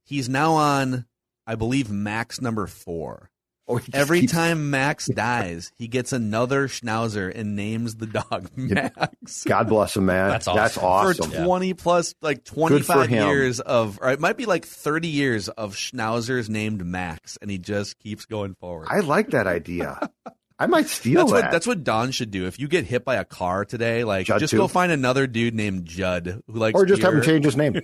[0.05, 1.05] he's now on,
[1.47, 3.31] I believe, Max number four.
[3.93, 9.45] Every keeps- time Max dies, he gets another Schnauzer and names the dog Max.
[9.45, 10.31] God bless him, man.
[10.31, 11.25] That's That's awesome.
[11.25, 11.31] awesome.
[11.33, 15.75] For 20 plus, like 25 years of, or it might be like 30 years of
[15.75, 18.87] Schnauzers named Max, and he just keeps going forward.
[18.91, 20.11] I like that idea.
[20.59, 21.43] I might steal That's that.
[21.45, 22.47] what that's what Don should do.
[22.47, 24.57] If you get hit by a car today, like Judd just too.
[24.57, 27.75] go find another dude named Judd who likes or just have him change his name.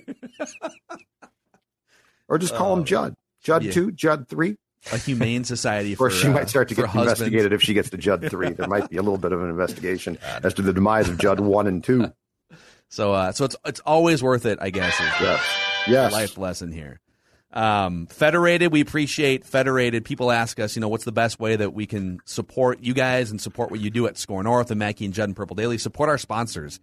[2.27, 3.15] or just call him Judd.
[3.43, 3.71] Judd Uh, yeah.
[3.73, 4.55] 2, Judd 3.
[4.91, 7.21] A humane society for Or she uh, might start to get husbands.
[7.21, 8.51] investigated if she gets to Judd 3.
[8.53, 11.39] There might be a little bit of an investigation as to the demise of Judd
[11.39, 12.11] 1 and 2.
[12.89, 14.93] So uh, so it's it's always worth it, I guess.
[14.99, 15.57] Is Yes.
[15.87, 16.11] Yes.
[16.13, 16.99] life lesson here.
[17.51, 20.05] Um, Federated, we appreciate Federated.
[20.05, 23.31] People ask us, you know, what's the best way that we can support you guys
[23.31, 25.79] and support what you do at Score North and Mackie and Judd and Purple Daily.
[25.79, 26.79] Support our sponsors.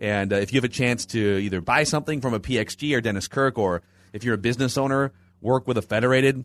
[0.00, 3.00] And uh, if you have a chance to either buy something from a PXG or
[3.00, 3.82] Dennis Kirk, or
[4.12, 6.44] if you're a business owner, work with a Federated,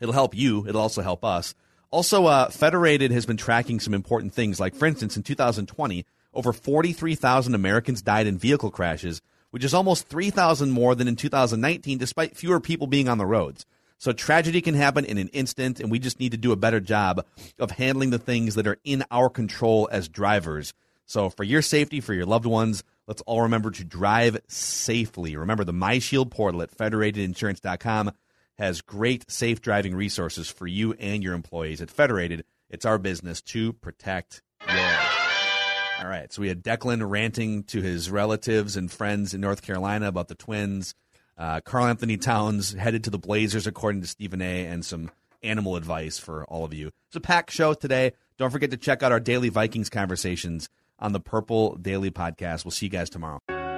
[0.00, 0.66] it'll help you.
[0.66, 1.54] It'll also help us.
[1.90, 4.58] Also, uh, Federated has been tracking some important things.
[4.58, 10.08] Like, for instance, in 2020, over 43,000 Americans died in vehicle crashes, which is almost
[10.08, 13.64] 3,000 more than in 2019, despite fewer people being on the roads.
[13.98, 16.80] So tragedy can happen in an instant, and we just need to do a better
[16.80, 17.24] job
[17.58, 20.74] of handling the things that are in our control as drivers.
[21.06, 25.36] So for your safety, for your loved ones, let's all remember to drive safely.
[25.36, 28.10] Remember the MyShield portal at federatedinsurance.com
[28.58, 31.80] has great safe driving resources for you and your employees.
[31.80, 34.42] At Federated, it's our business to protect.
[35.98, 40.08] All right, so we had Declan ranting to his relatives and friends in North Carolina
[40.08, 40.94] about the Twins.
[41.38, 45.10] Uh, Karl-Anthony Towns headed to the Blazers, according to Stephen A., and some
[45.42, 46.88] animal advice for all of you.
[47.08, 48.12] It's a packed show today.
[48.38, 52.64] Don't forget to check out our daily Vikings conversations on the Purple Daily Podcast.
[52.64, 53.40] We'll see you guys tomorrow.